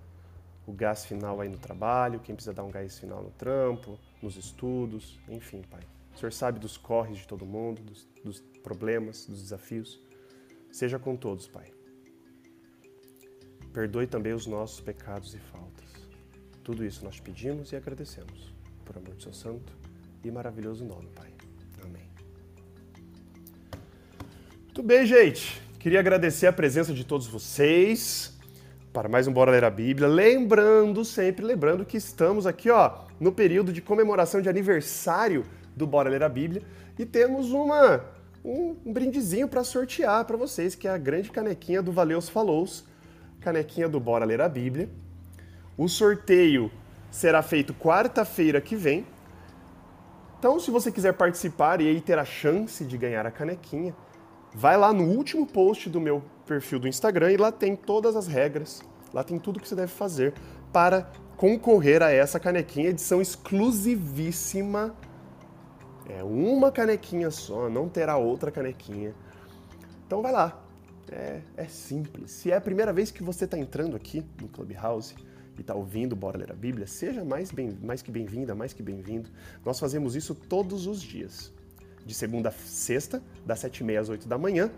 o 0.66 0.74
gás 0.74 1.06
final 1.06 1.40
aí 1.40 1.48
no 1.48 1.58
trabalho, 1.58 2.20
quem 2.20 2.36
precisa 2.36 2.54
dar 2.54 2.64
um 2.64 2.72
gás 2.72 3.00
final 3.00 3.22
no 3.22 3.32
trampo, 3.32 3.98
nos 4.22 4.36
estudos, 4.36 5.22
enfim, 5.30 5.62
Pai. 5.62 5.84
O 6.14 6.18
Senhor 6.18 6.34
sabe 6.34 6.60
dos 6.60 6.76
corres 6.76 7.20
de 7.20 7.28
todo 7.28 7.46
mundo, 7.46 7.82
dos, 7.82 8.08
dos 8.24 8.42
problemas, 8.62 9.26
dos 9.26 9.42
desafios. 9.42 10.02
Seja 10.72 10.98
com 10.98 11.16
todos, 11.16 11.48
Pai. 11.48 11.72
Perdoe 13.72 14.06
também 14.06 14.34
os 14.34 14.46
nossos 14.46 14.82
pecados 14.82 15.34
e 15.34 15.40
faltas. 15.40 15.83
Tudo 16.64 16.86
isso 16.86 17.04
nós 17.04 17.20
pedimos 17.20 17.72
e 17.74 17.76
agradecemos, 17.76 18.54
por 18.86 18.98
amor 18.98 19.14
do 19.16 19.22
seu 19.22 19.34
santo 19.34 19.74
e 20.24 20.32
maravilhoso 20.32 20.86
nome, 20.86 21.10
Pai. 21.14 21.30
Amém. 21.84 22.08
Muito 24.64 24.82
bem, 24.82 25.06
gente. 25.06 25.62
Queria 25.78 26.00
agradecer 26.00 26.48
a 26.48 26.54
presença 26.54 26.94
de 26.94 27.04
todos 27.04 27.28
vocês 27.28 28.38
para 28.94 29.10
mais 29.10 29.28
um 29.28 29.34
Bora 29.34 29.52
Ler 29.52 29.66
a 29.66 29.70
Bíblia. 29.70 30.08
Lembrando, 30.08 31.04
sempre 31.04 31.44
lembrando 31.44 31.86
que 31.86 31.98
estamos 31.98 32.48
aqui, 32.48 32.70
ó, 32.70 33.00
no 33.20 33.34
período 33.34 33.74
de 33.74 33.82
comemoração 33.82 34.42
de 34.42 34.48
aniversário 34.48 35.44
do 35.76 35.86
Bora 35.86 36.10
Ler 36.10 36.24
a 36.24 36.30
Bíblia 36.30 36.62
e 36.98 37.06
temos 37.06 37.52
uma 37.52 38.06
um, 38.46 38.78
um 38.86 38.94
brindezinho 38.94 39.50
para 39.50 39.66
sortear 39.66 40.24
para 40.24 40.38
vocês, 40.38 40.76
que 40.76 40.88
é 40.88 40.92
a 40.92 40.98
grande 40.98 41.30
canequinha 41.30 41.82
do 41.82 41.92
Valeus 41.92 42.30
Falous 42.30 42.86
canequinha 43.42 43.90
do 43.90 44.00
Bora 44.00 44.24
Ler 44.24 44.40
a 44.40 44.48
Bíblia. 44.48 44.90
O 45.76 45.88
sorteio 45.88 46.72
será 47.10 47.42
feito 47.42 47.74
quarta-feira 47.74 48.62
que 48.62 48.76
vem. 48.76 49.08
Então, 50.38 50.60
se 50.60 50.70
você 50.70 50.92
quiser 50.92 51.14
participar 51.14 51.82
e 51.82 51.88
aí 51.88 52.02
ter 52.02 52.20
a 52.20 52.26
chance 52.26 52.86
de 52.86 52.98
ganhar 52.98 53.26
a 53.26 53.32
canequinha, 53.32 53.96
vai 54.54 54.78
lá 54.78 54.94
no 54.94 55.04
último 55.04 55.48
post 55.48 55.90
do 55.90 56.00
meu 56.00 56.22
perfil 56.46 56.80
do 56.80 56.88
Instagram 56.88 57.32
e 57.32 57.38
lá 57.38 57.52
tem 57.52 57.76
todas 57.76 58.16
as 58.16 58.28
regras, 58.28 58.84
lá 59.14 59.24
tem 59.24 59.40
tudo 59.40 59.60
que 59.60 59.68
você 59.68 59.76
deve 59.76 59.92
fazer 59.92 60.34
para 60.72 61.10
concorrer 61.38 62.04
a 62.04 62.12
essa 62.12 62.40
canequinha, 62.40 62.90
edição 62.90 63.22
exclusivíssima. 63.22 64.96
É 66.08 66.24
uma 66.24 66.72
canequinha 66.72 67.32
só, 67.32 67.70
não 67.70 67.90
terá 67.90 68.18
outra 68.18 68.52
canequinha. 68.52 69.16
Então 70.06 70.22
vai 70.22 70.32
lá, 70.32 70.62
é, 71.12 71.42
é 71.58 71.66
simples. 71.66 72.32
Se 72.32 72.52
é 72.52 72.58
a 72.58 72.62
primeira 72.62 72.94
vez 72.94 73.10
que 73.10 73.24
você 73.24 73.46
está 73.46 73.58
entrando 73.58 73.96
aqui 73.96 74.24
no 74.40 74.48
Clubhouse 74.50 75.16
e 75.58 75.62
está 75.62 75.74
ouvindo 75.76 76.16
Bora 76.16 76.38
Ler 76.38 76.52
a 76.52 76.56
Bíblia, 76.56 76.88
seja 76.88 77.24
mais, 77.24 77.52
bem, 77.52 77.78
mais 77.82 78.02
que 78.02 78.12
bem-vinda, 78.12 78.56
mais 78.56 78.74
que 78.74 78.82
bem-vindo. 78.82 79.30
Nós 79.66 79.80
fazemos 79.80 80.16
isso 80.16 80.34
todos 80.34 80.88
os 80.88 81.02
dias. 81.02 81.52
De 82.06 82.14
segunda 82.14 82.50
a 82.50 82.52
sexta, 82.52 83.22
das 83.46 83.60
sete 83.60 83.80
e 83.80 83.84
meia 83.84 84.02
às 84.02 84.10
oito 84.10 84.28
da 84.28 84.38
manhã, 84.38 84.70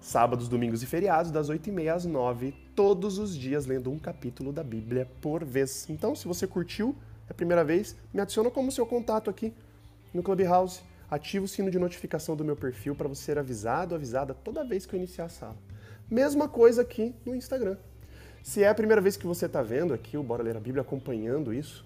sábados, 0.00 0.48
domingos 0.48 0.82
e 0.82 0.86
feriados, 0.86 1.30
das 1.30 1.48
oito 1.48 1.68
e 1.68 1.72
meia 1.72 1.94
às 1.94 2.04
nove, 2.04 2.54
todos 2.74 3.18
os 3.18 3.36
dias 3.36 3.64
lendo 3.64 3.90
um 3.90 3.98
capítulo 3.98 4.52
da 4.52 4.62
Bíblia 4.62 5.08
por 5.20 5.44
vez. 5.44 5.88
Então, 5.88 6.14
se 6.14 6.28
você 6.28 6.46
curtiu, 6.46 6.94
é 7.28 7.32
a 7.32 7.34
primeira 7.34 7.64
vez, 7.64 7.96
me 8.12 8.20
adiciona 8.20 8.50
como 8.50 8.70
seu 8.70 8.84
contato 8.84 9.30
aqui 9.30 9.52
no 10.12 10.22
Clubhouse. 10.22 10.82
Ativa 11.10 11.44
o 11.44 11.48
sino 11.48 11.70
de 11.70 11.78
notificação 11.78 12.34
do 12.34 12.44
meu 12.44 12.56
perfil 12.56 12.94
para 12.94 13.08
você 13.08 13.22
ser 13.22 13.38
avisado, 13.38 13.94
avisada 13.94 14.34
toda 14.34 14.64
vez 14.64 14.84
que 14.84 14.94
eu 14.94 14.98
iniciar 14.98 15.26
a 15.26 15.28
sala. 15.28 15.56
Mesma 16.10 16.48
coisa 16.48 16.82
aqui 16.82 17.14
no 17.24 17.34
Instagram. 17.34 17.76
Se 18.44 18.62
é 18.62 18.68
a 18.68 18.74
primeira 18.74 19.00
vez 19.00 19.16
que 19.16 19.26
você 19.26 19.46
está 19.46 19.62
vendo 19.62 19.94
aqui 19.94 20.18
o 20.18 20.22
Bora 20.22 20.42
Ler 20.42 20.54
a 20.54 20.60
Bíblia, 20.60 20.82
acompanhando 20.82 21.50
isso, 21.50 21.82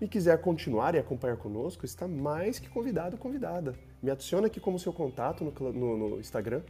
e 0.00 0.06
quiser 0.06 0.40
continuar 0.40 0.94
e 0.94 0.98
acompanhar 0.98 1.36
conosco, 1.36 1.84
está 1.84 2.06
mais 2.06 2.60
que 2.60 2.68
convidado, 2.68 3.18
convidada. 3.18 3.74
Me 4.00 4.08
adiciona 4.08 4.46
aqui 4.46 4.60
como 4.60 4.78
seu 4.78 4.92
contato 4.92 5.42
no, 5.42 5.72
no, 5.72 6.10
no 6.10 6.20
Instagram. 6.20 6.62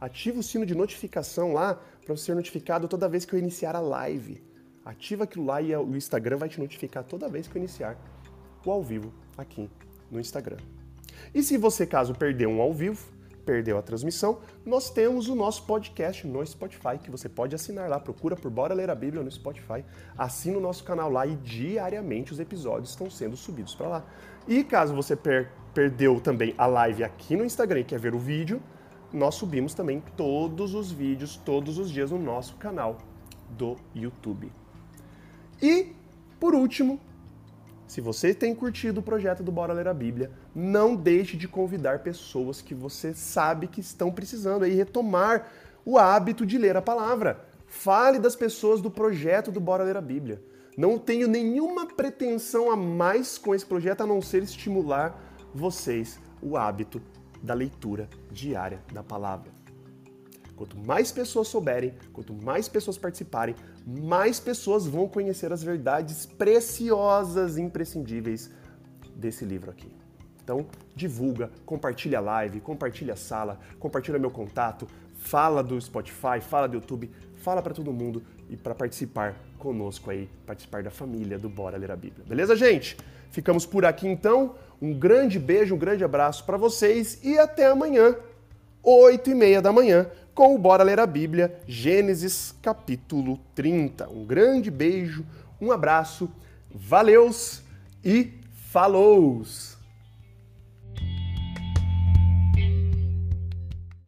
Ativa 0.00 0.40
o 0.40 0.42
sino 0.42 0.64
de 0.64 0.74
notificação 0.74 1.52
lá 1.52 1.78
para 2.02 2.16
você 2.16 2.24
ser 2.24 2.34
notificado 2.34 2.88
toda 2.88 3.10
vez 3.10 3.26
que 3.26 3.34
eu 3.34 3.38
iniciar 3.38 3.76
a 3.76 3.80
live. 3.80 4.42
Ativa 4.86 5.24
aquilo 5.24 5.44
lá 5.44 5.60
e 5.60 5.76
o 5.76 5.94
Instagram 5.94 6.38
vai 6.38 6.48
te 6.48 6.58
notificar 6.58 7.04
toda 7.04 7.28
vez 7.28 7.46
que 7.46 7.54
eu 7.54 7.60
iniciar 7.60 7.94
o 8.64 8.70
ao 8.70 8.82
vivo 8.82 9.12
aqui 9.36 9.68
no 10.10 10.18
Instagram. 10.18 10.56
E 11.34 11.42
se 11.42 11.58
você, 11.58 11.86
caso 11.86 12.14
perder 12.14 12.46
um 12.46 12.62
ao 12.62 12.72
vivo, 12.72 13.06
perdeu 13.40 13.78
a 13.78 13.82
transmissão, 13.82 14.38
nós 14.64 14.90
temos 14.90 15.28
o 15.28 15.34
nosso 15.34 15.64
podcast 15.64 16.26
no 16.26 16.44
Spotify, 16.46 16.98
que 17.02 17.10
você 17.10 17.28
pode 17.28 17.54
assinar 17.54 17.88
lá. 17.88 17.98
Procura 17.98 18.36
por 18.36 18.50
Bora 18.50 18.74
Ler 18.74 18.90
a 18.90 18.94
Bíblia 18.94 19.22
no 19.22 19.30
Spotify. 19.30 19.84
Assina 20.16 20.58
o 20.58 20.60
nosso 20.60 20.84
canal 20.84 21.10
lá 21.10 21.26
e 21.26 21.36
diariamente 21.36 22.32
os 22.32 22.40
episódios 22.40 22.90
estão 22.90 23.10
sendo 23.10 23.36
subidos 23.36 23.74
para 23.74 23.88
lá. 23.88 24.04
E 24.46 24.62
caso 24.62 24.94
você 24.94 25.16
per 25.16 25.50
perdeu 25.72 26.20
também 26.20 26.52
a 26.58 26.66
live 26.66 27.04
aqui 27.04 27.36
no 27.36 27.44
Instagram 27.44 27.80
e 27.80 27.84
quer 27.84 27.98
ver 27.98 28.12
o 28.12 28.18
vídeo, 28.18 28.60
nós 29.12 29.36
subimos 29.36 29.74
também 29.74 30.02
todos 30.16 30.74
os 30.74 30.90
vídeos, 30.90 31.36
todos 31.36 31.78
os 31.78 31.90
dias 31.90 32.10
no 32.10 32.18
nosso 32.18 32.56
canal 32.56 32.98
do 33.50 33.76
YouTube. 33.94 34.52
E, 35.60 35.92
por 36.38 36.54
último, 36.54 37.00
se 37.90 38.00
você 38.00 38.32
tem 38.32 38.54
curtido 38.54 39.00
o 39.00 39.02
projeto 39.02 39.42
do 39.42 39.50
Bora 39.50 39.72
Ler 39.72 39.88
a 39.88 39.92
Bíblia, 39.92 40.30
não 40.54 40.94
deixe 40.94 41.36
de 41.36 41.48
convidar 41.48 42.04
pessoas 42.04 42.62
que 42.62 42.72
você 42.72 43.12
sabe 43.12 43.66
que 43.66 43.80
estão 43.80 44.12
precisando 44.12 44.62
aí 44.62 44.72
retomar 44.72 45.50
o 45.84 45.98
hábito 45.98 46.46
de 46.46 46.56
ler 46.56 46.76
a 46.76 46.82
palavra. 46.82 47.44
Fale 47.66 48.20
das 48.20 48.36
pessoas 48.36 48.80
do 48.80 48.92
projeto 48.92 49.50
do 49.50 49.58
Bora 49.58 49.82
Ler 49.82 49.96
a 49.96 50.00
Bíblia. 50.00 50.40
Não 50.76 51.00
tenho 51.00 51.26
nenhuma 51.26 51.84
pretensão 51.84 52.70
a 52.70 52.76
mais 52.76 53.36
com 53.36 53.56
esse 53.56 53.66
projeto 53.66 54.02
a 54.02 54.06
não 54.06 54.22
ser 54.22 54.44
estimular 54.44 55.20
vocês 55.52 56.20
o 56.40 56.56
hábito 56.56 57.02
da 57.42 57.54
leitura 57.54 58.08
diária 58.30 58.80
da 58.92 59.02
palavra. 59.02 59.59
Quanto 60.60 60.76
mais 60.76 61.10
pessoas 61.10 61.48
souberem, 61.48 61.94
quanto 62.12 62.34
mais 62.34 62.68
pessoas 62.68 62.98
participarem, 62.98 63.56
mais 63.86 64.38
pessoas 64.38 64.86
vão 64.86 65.08
conhecer 65.08 65.50
as 65.54 65.62
verdades 65.62 66.26
preciosas, 66.26 67.56
imprescindíveis 67.56 68.50
desse 69.16 69.42
livro 69.42 69.70
aqui. 69.70 69.90
Então, 70.44 70.66
divulga, 70.94 71.50
compartilha 71.64 72.18
a 72.18 72.20
live, 72.20 72.60
compartilha 72.60 73.14
a 73.14 73.16
sala, 73.16 73.58
compartilha 73.78 74.18
meu 74.18 74.30
contato, 74.30 74.86
fala 75.14 75.62
do 75.62 75.80
Spotify, 75.80 76.42
fala 76.42 76.68
do 76.68 76.74
YouTube, 76.74 77.10
fala 77.36 77.62
para 77.62 77.72
todo 77.72 77.90
mundo 77.90 78.22
e 78.50 78.54
para 78.54 78.74
participar 78.74 79.34
conosco 79.58 80.10
aí, 80.10 80.28
participar 80.44 80.82
da 80.82 80.90
família 80.90 81.38
do 81.38 81.48
Bora 81.48 81.78
Ler 81.78 81.90
a 81.90 81.96
Bíblia. 81.96 82.22
Beleza, 82.28 82.54
gente? 82.54 82.98
Ficamos 83.30 83.64
por 83.64 83.86
aqui 83.86 84.06
então. 84.06 84.56
Um 84.78 84.92
grande 84.92 85.38
beijo, 85.38 85.74
um 85.74 85.78
grande 85.78 86.04
abraço 86.04 86.44
para 86.44 86.58
vocês 86.58 87.18
e 87.24 87.38
até 87.38 87.64
amanhã, 87.64 88.14
8 88.82 89.30
e 89.30 89.34
meia 89.34 89.62
da 89.62 89.72
manhã, 89.72 90.10
com 90.34 90.54
o 90.54 90.58
Bora 90.58 90.82
Ler 90.82 91.00
a 91.00 91.06
Bíblia, 91.06 91.60
Gênesis 91.66 92.54
capítulo 92.62 93.38
30. 93.54 94.08
Um 94.08 94.24
grande 94.24 94.70
beijo, 94.70 95.24
um 95.60 95.72
abraço, 95.72 96.30
valeus 96.70 97.62
e 98.04 98.32
falou! 98.70 99.44